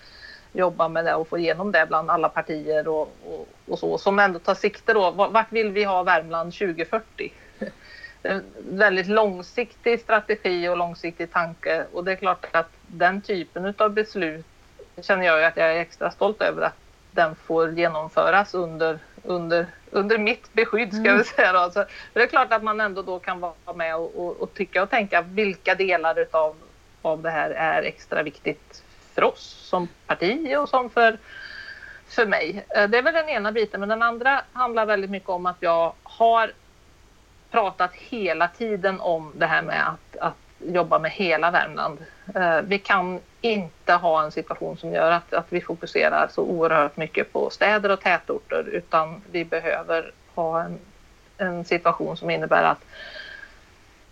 jobba 0.51 0.87
med 0.87 1.05
det 1.05 1.15
och 1.15 1.27
få 1.27 1.37
igenom 1.37 1.71
det 1.71 1.85
bland 1.87 2.09
alla 2.09 2.29
partier 2.29 2.87
och, 2.87 3.15
och, 3.25 3.47
och 3.67 3.79
så 3.79 3.97
som 3.97 4.19
ändå 4.19 4.39
tar 4.39 4.55
sikte 4.55 4.93
då. 4.93 5.11
Vart 5.11 5.51
vill 5.51 5.71
vi 5.71 5.83
ha 5.83 6.03
Värmland 6.03 6.53
2040? 6.53 7.33
En 8.23 8.43
väldigt 8.69 9.07
långsiktig 9.07 9.99
strategi 9.99 10.69
och 10.69 10.77
långsiktig 10.77 11.31
tanke 11.31 11.85
och 11.93 12.03
det 12.03 12.11
är 12.11 12.15
klart 12.15 12.45
att 12.51 12.69
den 12.87 13.21
typen 13.21 13.73
av 13.77 13.89
beslut 13.89 14.45
känner 15.01 15.25
jag 15.25 15.43
att 15.43 15.57
jag 15.57 15.75
är 15.75 15.79
extra 15.79 16.11
stolt 16.11 16.41
över 16.41 16.61
att 16.61 16.75
den 17.11 17.35
får 17.35 17.71
genomföras 17.71 18.53
under, 18.53 18.99
under, 19.23 19.65
under 19.91 20.17
mitt 20.17 20.53
beskydd 20.53 20.93
ska 20.93 21.09
mm. 21.09 21.23
säga. 21.23 21.53
Då. 21.53 21.71
Så 21.71 21.85
det 22.13 22.21
är 22.21 22.27
klart 22.27 22.53
att 22.53 22.63
man 22.63 22.81
ändå 22.81 23.01
då 23.01 23.19
kan 23.19 23.39
vara 23.39 23.73
med 23.75 23.95
och, 23.95 24.15
och, 24.15 24.41
och 24.41 24.53
tycka 24.53 24.83
och 24.83 24.89
tänka 24.89 25.21
vilka 25.21 25.75
delar 25.75 26.19
utav 26.19 26.55
av 27.01 27.21
det 27.21 27.29
här 27.29 27.51
är 27.51 27.83
extra 27.83 28.23
viktigt 28.23 28.83
för 29.15 29.23
oss 29.23 29.41
som 29.69 29.87
parti 30.07 30.55
och 30.57 30.69
som 30.69 30.89
för, 30.89 31.17
för 32.07 32.25
mig. 32.25 32.65
Eh, 32.69 32.89
det 32.89 32.97
är 32.97 33.01
väl 33.01 33.13
den 33.13 33.29
ena 33.29 33.51
biten, 33.51 33.79
men 33.79 33.89
den 33.89 34.01
andra 34.01 34.41
handlar 34.53 34.85
väldigt 34.85 35.09
mycket 35.09 35.29
om 35.29 35.45
att 35.45 35.57
jag 35.59 35.93
har 36.03 36.51
pratat 37.51 37.93
hela 37.93 38.47
tiden 38.47 38.99
om 38.99 39.31
det 39.35 39.45
här 39.45 39.61
med 39.61 39.87
att, 39.87 40.17
att 40.17 40.37
jobba 40.59 40.99
med 40.99 41.11
hela 41.11 41.51
Värmland. 41.51 42.05
Eh, 42.35 42.61
vi 42.61 42.79
kan 42.79 43.19
inte 43.41 43.93
ha 43.93 44.23
en 44.23 44.31
situation 44.31 44.77
som 44.77 44.93
gör 44.93 45.11
att, 45.11 45.33
att 45.33 45.45
vi 45.49 45.61
fokuserar 45.61 46.27
så 46.31 46.41
oerhört 46.41 46.97
mycket 46.97 47.33
på 47.33 47.49
städer 47.49 47.89
och 47.89 48.01
tätorter 48.01 48.63
utan 48.71 49.21
vi 49.31 49.45
behöver 49.45 50.11
ha 50.35 50.63
en, 50.63 50.79
en 51.37 51.65
situation 51.65 52.17
som 52.17 52.29
innebär 52.29 52.63
att, 52.63 52.85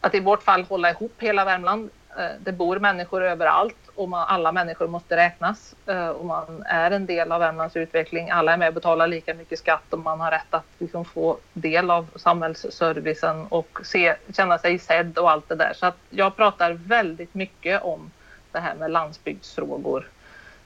att 0.01 0.15
i 0.15 0.19
vårt 0.19 0.43
fall 0.43 0.63
hålla 0.63 0.89
ihop 0.89 1.13
hela 1.19 1.45
Värmland 1.45 1.89
Eh, 2.17 2.31
det 2.39 2.51
bor 2.51 2.79
människor 2.79 3.23
överallt 3.23 3.89
och 3.95 4.09
man, 4.09 4.27
alla 4.27 4.51
människor 4.51 4.87
måste 4.87 5.15
räknas 5.15 5.75
eh, 5.85 6.07
och 6.07 6.25
man 6.25 6.63
är 6.65 6.91
en 6.91 7.05
del 7.05 7.31
av 7.31 7.39
Värmlands 7.39 7.75
utveckling. 7.75 8.29
Alla 8.29 8.53
är 8.53 8.57
med 8.57 8.67
och 8.67 8.73
betalar 8.73 9.07
lika 9.07 9.33
mycket 9.33 9.59
skatt 9.59 9.93
och 9.93 9.99
man 9.99 10.19
har 10.19 10.31
rätt 10.31 10.53
att 10.53 10.65
liksom 10.77 11.05
få 11.05 11.37
del 11.53 11.91
av 11.91 12.07
samhällsservicen 12.15 13.45
och 13.49 13.79
se, 13.83 14.15
känna 14.33 14.57
sig 14.57 14.79
sedd 14.79 15.17
och 15.17 15.31
allt 15.31 15.49
det 15.49 15.55
där. 15.55 15.73
Så 15.75 15.85
att 15.85 15.97
jag 16.09 16.35
pratar 16.35 16.71
väldigt 16.71 17.33
mycket 17.33 17.81
om 17.81 18.11
det 18.51 18.59
här 18.59 18.75
med 18.75 18.91
landsbygdsfrågor. 18.91 20.07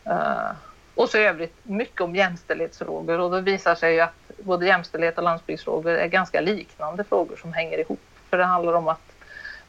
Eh, 0.03 0.51
och 0.95 1.09
så 1.09 1.17
i 1.17 1.23
övrigt 1.23 1.55
mycket 1.63 2.01
om 2.01 2.15
jämställdhetsfrågor 2.15 3.19
och 3.19 3.31
det 3.31 3.41
visar 3.41 3.75
sig 3.75 3.93
ju 3.93 3.99
att 3.99 4.31
både 4.37 4.65
jämställdhet 4.65 5.17
och 5.17 5.23
landsbygdsfrågor 5.23 5.91
är 5.91 6.07
ganska 6.07 6.41
liknande 6.41 7.03
frågor 7.03 7.35
som 7.35 7.53
hänger 7.53 7.77
ihop. 7.77 8.01
För 8.29 8.37
det 8.37 8.43
handlar 8.43 8.73
om 8.73 8.87
att 8.87 9.08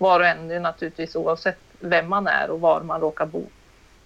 var 0.01 0.21
och 0.21 0.27
en 0.27 0.63
naturligtvis 0.63 1.17
oavsett 1.17 1.59
vem 1.79 2.09
man 2.09 2.27
är 2.27 2.51
och 2.51 2.61
var 2.61 2.81
man 2.81 3.01
råkar 3.01 3.27
bo 3.27 3.47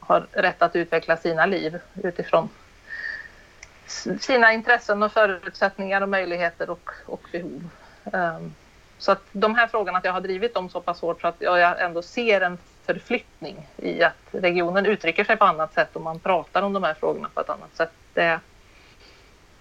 har 0.00 0.26
rätt 0.32 0.62
att 0.62 0.76
utveckla 0.76 1.16
sina 1.16 1.46
liv 1.46 1.78
utifrån 2.02 2.48
sina 4.20 4.52
intressen 4.52 5.02
och 5.02 5.12
förutsättningar 5.12 6.00
och 6.00 6.08
möjligheter 6.08 6.70
och, 6.70 6.90
och 7.06 7.22
behov. 7.32 7.68
Um, 8.04 8.54
så 8.98 9.12
att 9.12 9.22
de 9.32 9.54
här 9.54 9.66
frågorna, 9.66 9.98
att 9.98 10.04
jag 10.04 10.12
har 10.12 10.20
drivit 10.20 10.54
dem 10.54 10.68
så 10.70 10.80
pass 10.80 11.00
hårt 11.00 11.20
så 11.20 11.28
att 11.28 11.36
jag 11.38 11.80
ändå 11.82 12.02
ser 12.02 12.40
en 12.40 12.58
förflyttning 12.86 13.68
i 13.76 14.02
att 14.02 14.28
regionen 14.30 14.86
uttrycker 14.86 15.24
sig 15.24 15.36
på 15.36 15.44
annat 15.44 15.74
sätt 15.74 15.96
och 15.96 16.02
man 16.02 16.18
pratar 16.18 16.62
om 16.62 16.72
de 16.72 16.82
här 16.82 16.94
frågorna 16.94 17.28
på 17.34 17.40
ett 17.40 17.50
annat 17.50 17.76
sätt. 17.76 17.92
Det, 18.14 18.40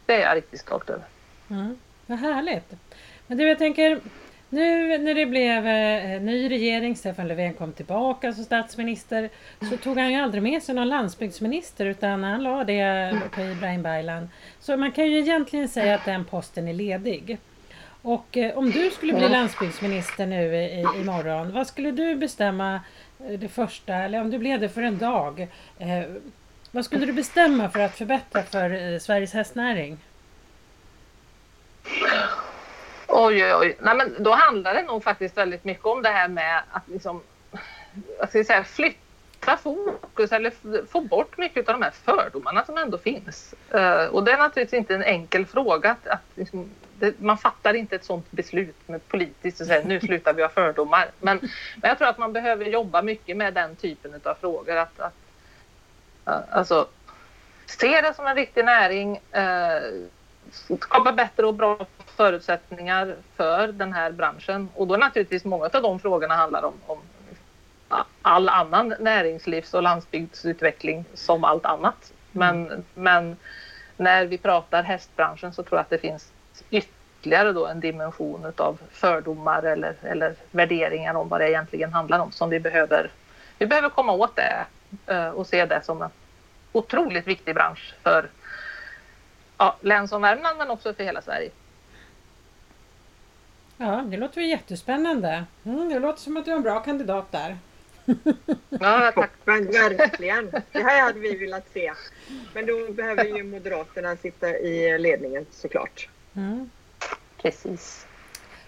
det 0.06 0.14
är 0.14 0.28
jag 0.28 0.38
riktigt 0.38 0.62
stolt 0.62 0.90
över. 0.90 1.06
Mm, 1.50 1.80
vad 2.06 2.20
härligt. 2.20 2.74
Men 3.28 3.38
du, 3.38 3.48
jag 3.48 3.58
tänker, 3.58 4.00
nu 4.54 4.98
när 4.98 5.16
det 5.16 5.26
blev 5.26 5.68
eh, 5.68 6.22
ny 6.22 6.50
regering, 6.50 6.96
Stefan 6.96 7.28
Löfven 7.28 7.54
kom 7.54 7.74
tillbaka 7.74 8.34
som 8.34 8.44
statsminister, 8.44 9.30
så 9.70 9.78
tog 9.78 9.98
han 9.98 10.12
ju 10.12 10.20
aldrig 10.20 10.44
med 10.44 10.64
sig 10.64 10.76
någon 10.76 10.90
landsbygdsminister 10.90 11.86
utan 11.86 12.24
han 12.24 12.44
la 12.44 12.64
det 12.64 13.22
på 13.36 13.42
Ibrahim 13.42 13.84
Baylan. 13.84 14.30
Så 14.60 14.78
man 14.78 14.92
kan 14.92 15.08
ju 15.08 15.20
egentligen 15.20 15.70
säga 15.70 15.96
att 15.96 16.06
den 16.06 16.26
posten 16.26 16.68
är 16.68 16.74
ledig. 16.74 17.38
Och 18.02 18.38
eh, 18.38 18.58
om 18.58 18.72
du 18.72 18.90
skulle 18.90 19.14
bli 19.14 19.30
landsbygdsminister 19.30 20.26
nu 20.26 20.56
i, 20.56 20.86
imorgon, 21.02 21.52
vad 21.52 21.68
skulle 21.68 21.92
du 21.92 22.16
bestämma 22.16 22.80
eh, 23.20 23.40
det 23.40 23.48
första, 23.48 23.96
eller 23.96 24.22
om 24.22 24.32
du 24.32 24.38
blev 24.38 24.60
det 24.60 24.70
för 24.70 24.82
en 24.82 24.98
dag, 24.98 25.48
eh, 25.80 26.04
vad 26.72 26.86
skulle 26.86 27.06
du 27.06 27.14
bestämma 27.14 27.70
för 27.70 27.80
att 27.80 27.98
förbättra 27.98 28.44
för 28.44 28.94
eh, 28.94 29.00
Sveriges 29.00 29.34
hästnäring? 29.34 29.98
Oj, 33.16 33.46
oj, 33.46 33.56
oj. 33.56 33.78
Nej, 33.80 33.96
men 33.96 34.24
då 34.24 34.32
handlar 34.32 34.74
det 34.74 34.84
nog 34.84 35.04
faktiskt 35.04 35.38
väldigt 35.38 35.64
mycket 35.64 35.86
om 35.86 36.02
det 36.02 36.10
här 36.10 36.28
med 36.28 36.62
att 36.72 36.88
liksom, 36.88 37.22
jag 38.20 38.30
ska 38.30 38.44
säga, 38.44 38.64
flytta 38.64 39.58
fokus 39.58 40.32
eller 40.32 40.54
få 40.88 41.02
bort 41.02 41.38
mycket 41.38 41.70
av 41.70 41.80
de 41.80 41.82
här 41.82 41.92
fördomarna 41.92 42.66
som 42.66 42.78
ändå 42.78 42.98
finns. 42.98 43.54
Uh, 43.76 44.06
och 44.06 44.24
det 44.24 44.32
är 44.32 44.38
naturligtvis 44.38 44.78
inte 44.78 44.96
en 44.96 45.04
enkel 45.04 45.46
fråga 45.46 45.92
att, 45.92 46.08
att 46.08 46.22
liksom 46.36 46.70
det, 47.00 47.20
man 47.20 47.38
fattar 47.38 47.74
inte 47.74 47.96
ett 47.96 48.06
sådant 48.06 48.32
beslut 48.32 48.88
med 48.88 49.08
politiskt 49.08 49.62
och 49.62 49.68
säger 49.68 49.84
nu 49.84 50.00
slutar 50.00 50.34
vi 50.34 50.42
ha 50.42 50.50
fördomar. 50.50 51.12
Men, 51.20 51.40
men 51.82 51.90
jag 51.90 51.98
tror 51.98 52.08
att 52.08 52.18
man 52.18 52.34
behöver 52.34 52.66
jobba 52.66 53.02
mycket 53.02 53.38
med 53.38 53.54
den 53.54 53.76
typen 53.76 54.22
av 54.24 54.36
frågor. 54.36 54.76
Att, 54.76 55.00
att, 55.00 55.14
eh, 56.26 56.58
alltså, 56.58 56.88
se 57.66 58.02
det 58.02 58.14
som 58.14 58.28
en 58.28 58.36
riktig 58.36 58.66
näring, 58.66 59.20
eh, 59.32 59.82
skapa 60.80 61.12
bättre 61.12 61.46
och 61.46 61.54
bra 61.54 61.86
förutsättningar 62.16 63.16
för 63.36 63.68
den 63.68 63.94
här 63.94 64.12
branschen. 64.12 64.70
Och 64.76 64.88
då 64.88 64.98
naturligtvis 64.98 65.46
många 65.46 65.70
av 65.74 65.82
de 65.82 66.00
frågorna 66.00 66.36
handlar 66.36 66.64
om, 66.64 66.74
om 66.86 67.00
all 68.22 68.50
annan 68.50 68.94
näringslivs 69.00 69.74
och 69.74 69.84
landsbygdsutveckling 69.84 71.06
som 71.14 71.44
allt 71.44 71.66
annat. 71.66 72.14
Men, 72.32 72.66
mm. 72.66 72.84
men 72.94 73.38
när 73.98 74.26
vi 74.26 74.38
pratar 74.38 74.84
hästbranschen 74.84 75.54
så 75.54 75.64
tror 75.64 75.78
jag 75.78 75.82
att 75.82 75.90
det 75.90 75.98
finns 75.98 76.32
ytterligare 76.70 77.52
då 77.52 77.68
en 77.68 77.80
dimension 77.80 78.54
av 78.58 78.78
fördomar 78.92 79.64
eller, 79.64 79.96
eller 80.02 80.36
värderingar 80.52 81.14
om 81.14 81.30
vad 81.30 81.42
det 81.42 81.50
egentligen 81.50 81.94
handlar 81.94 82.20
om 82.20 82.32
som 82.32 82.50
vi 82.50 82.60
behöver. 82.60 83.12
Vi 83.58 83.66
behöver 83.66 83.90
komma 83.90 84.12
åt 84.12 84.36
det 84.36 84.66
eh, 85.08 85.30
och 85.30 85.48
se 85.48 85.66
det 85.66 85.82
som 85.84 86.02
en 86.02 86.10
otroligt 86.72 87.28
viktig 87.28 87.56
bransch 87.56 87.94
för 88.04 88.30
ja, 89.58 89.78
län 89.82 90.08
som 90.08 90.22
Värmland 90.22 90.58
men 90.58 90.70
också 90.70 90.94
för 90.94 91.04
hela 91.04 91.22
Sverige. 91.22 91.50
Ja, 93.84 94.04
det 94.08 94.18
låter 94.18 94.42
ju 94.42 94.48
jättespännande. 94.48 95.46
Mm, 95.66 95.90
det 95.90 96.00
låter 96.00 96.22
som 96.22 96.38
att 96.38 96.46
du 96.46 96.52
är 96.52 96.56
en 96.56 96.62
bra 96.62 96.80
kandidat 96.80 97.32
där. 97.32 97.58
Ja, 98.70 99.12
tack. 99.16 99.32
Men 99.46 99.66
verkligen. 99.66 100.52
Det 100.72 100.84
här 100.84 101.02
hade 101.02 101.20
vi 101.20 101.38
velat 101.38 101.70
se. 101.74 101.94
Men 102.54 102.66
då 102.66 102.92
behöver 102.92 103.24
ju 103.26 103.44
Moderaterna 103.44 104.16
sitta 104.16 104.50
i 104.50 104.98
ledningen 105.00 105.46
såklart. 105.52 106.10
Mm. 106.36 106.70
Precis. 107.42 108.08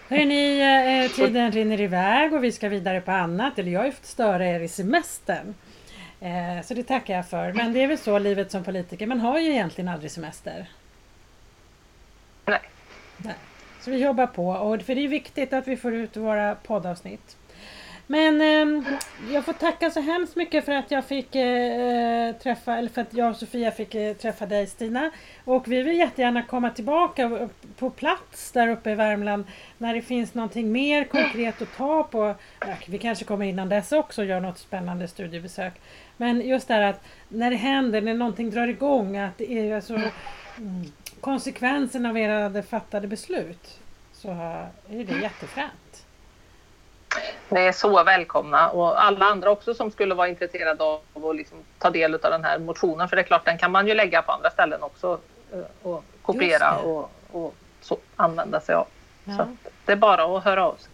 Hörrni, 0.08 0.60
eh, 1.04 1.10
tiden 1.10 1.52
rinner 1.52 1.80
iväg 1.80 2.32
och 2.32 2.44
vi 2.44 2.52
ska 2.52 2.68
vidare 2.68 3.00
på 3.00 3.12
annat. 3.12 3.58
Eller 3.58 3.72
jag 3.72 3.80
har 3.80 3.86
ju 3.86 3.92
fått 3.92 4.06
störa 4.06 4.46
er 4.46 4.60
i 4.60 4.68
semestern. 4.68 5.54
Eh, 6.20 6.64
så 6.64 6.74
det 6.74 6.82
tackar 6.82 7.14
jag 7.14 7.28
för. 7.28 7.52
Men 7.52 7.72
det 7.72 7.82
är 7.82 7.86
väl 7.86 7.98
så 7.98 8.18
livet 8.18 8.50
som 8.50 8.64
politiker. 8.64 9.06
Man 9.06 9.20
har 9.20 9.38
ju 9.38 9.50
egentligen 9.50 9.88
aldrig 9.88 10.10
semester. 10.10 10.70
Nej. 12.44 12.60
Nej. 13.16 13.34
Så 13.86 13.90
vi 13.90 13.98
jobbar 13.98 14.26
på. 14.26 14.48
Och 14.48 14.82
för 14.82 14.94
det 14.94 15.04
är 15.04 15.08
viktigt 15.08 15.52
att 15.52 15.68
vi 15.68 15.76
får 15.76 15.94
ut 15.94 16.16
våra 16.16 16.54
poddavsnitt. 16.54 17.36
Men 18.06 18.40
eh, 18.40 18.92
jag 19.32 19.44
får 19.44 19.52
tacka 19.52 19.90
så 19.90 20.00
hemskt 20.00 20.36
mycket 20.36 20.64
för 20.64 20.72
att 20.72 20.90
jag 20.90 21.04
fick 21.04 21.34
eh, 21.34 22.32
träffa, 22.32 22.76
eller 22.76 22.88
för 22.88 23.00
att 23.02 23.14
jag 23.14 23.30
och 23.30 23.36
Sofia 23.36 23.70
fick 23.70 23.94
eh, 23.94 24.16
träffa 24.16 24.46
dig 24.46 24.66
Stina. 24.66 25.10
Och 25.44 25.68
vi 25.68 25.82
vill 25.82 25.98
jättegärna 25.98 26.42
komma 26.42 26.70
tillbaka 26.70 27.48
på 27.78 27.90
plats 27.90 28.52
där 28.52 28.68
uppe 28.68 28.90
i 28.90 28.94
Värmland 28.94 29.44
när 29.78 29.94
det 29.94 30.02
finns 30.02 30.34
någonting 30.34 30.72
mer 30.72 31.04
konkret 31.04 31.62
att 31.62 31.76
ta 31.76 32.02
på. 32.02 32.34
Vi 32.86 32.98
kanske 32.98 33.24
kommer 33.24 33.46
innan 33.46 33.68
dess 33.68 33.92
också 33.92 34.20
och 34.20 34.26
gör 34.26 34.40
något 34.40 34.58
spännande 34.58 35.08
studiebesök. 35.08 35.74
Men 36.16 36.40
just 36.40 36.68
det 36.68 36.74
här 36.74 36.82
att 36.82 37.00
när 37.28 37.50
det 37.50 37.56
händer, 37.56 38.00
när 38.00 38.14
någonting 38.14 38.50
drar 38.50 38.68
igång, 38.68 39.16
att 39.16 39.38
det 39.38 39.52
är 39.52 39.76
alltså 39.76 39.94
mm, 39.94 40.92
konsekvenserna 41.26 42.08
av 42.08 42.18
era 42.18 42.62
fattade 42.62 43.06
beslut 43.08 43.80
så 44.12 44.28
är 44.28 45.04
det 45.04 45.18
jättefränt. 45.22 46.06
Ni 47.48 47.60
är 47.60 47.72
så 47.72 48.04
välkomna 48.04 48.70
och 48.70 49.04
alla 49.04 49.24
andra 49.24 49.50
också 49.50 49.74
som 49.74 49.90
skulle 49.90 50.14
vara 50.14 50.28
intresserade 50.28 50.84
av 50.84 51.00
att 51.14 51.36
liksom 51.36 51.58
ta 51.78 51.90
del 51.90 52.14
av 52.14 52.20
den 52.20 52.44
här 52.44 52.58
motionen. 52.58 53.08
För 53.08 53.16
det 53.16 53.22
är 53.22 53.26
klart, 53.26 53.44
den 53.44 53.58
kan 53.58 53.72
man 53.72 53.86
ju 53.86 53.94
lägga 53.94 54.22
på 54.22 54.32
andra 54.32 54.50
ställen 54.50 54.82
också 54.82 55.20
eh, 55.52 55.60
och 55.82 56.04
kopiera 56.22 56.78
och, 56.78 57.10
och 57.30 57.54
så, 57.80 57.98
använda 58.16 58.60
sig 58.60 58.74
av. 58.74 58.86
Ja. 59.24 59.36
Så 59.36 59.56
det 59.84 59.92
är 59.92 59.96
bara 59.96 60.36
att 60.36 60.44
höra 60.44 60.66
av 60.66 60.74
sig. 60.74 60.90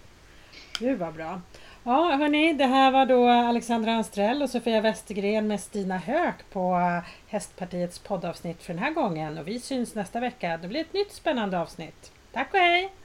Gud 0.78 0.98
vad 0.98 1.14
bra. 1.14 1.40
Ja 1.84 2.16
hörni, 2.16 2.52
det 2.52 2.66
här 2.66 2.90
var 2.90 3.06
då 3.06 3.28
Alexandra 3.28 3.92
Anstrell 3.92 4.42
och 4.42 4.50
Sofia 4.50 4.80
Westergren 4.80 5.46
med 5.46 5.60
Stina 5.60 5.98
Höök 5.98 6.50
på 6.52 6.78
Hästpartiets 7.28 7.98
poddavsnitt 7.98 8.62
för 8.62 8.74
den 8.74 8.82
här 8.82 8.90
gången. 8.90 9.38
Och 9.38 9.48
vi 9.48 9.60
syns 9.60 9.94
nästa 9.94 10.20
vecka. 10.20 10.58
Det 10.62 10.68
blir 10.68 10.80
ett 10.80 10.92
nytt 10.92 11.12
spännande 11.12 11.60
avsnitt. 11.60 12.12
Tack 12.32 12.54
och 12.54 12.60
hej! 12.60 13.01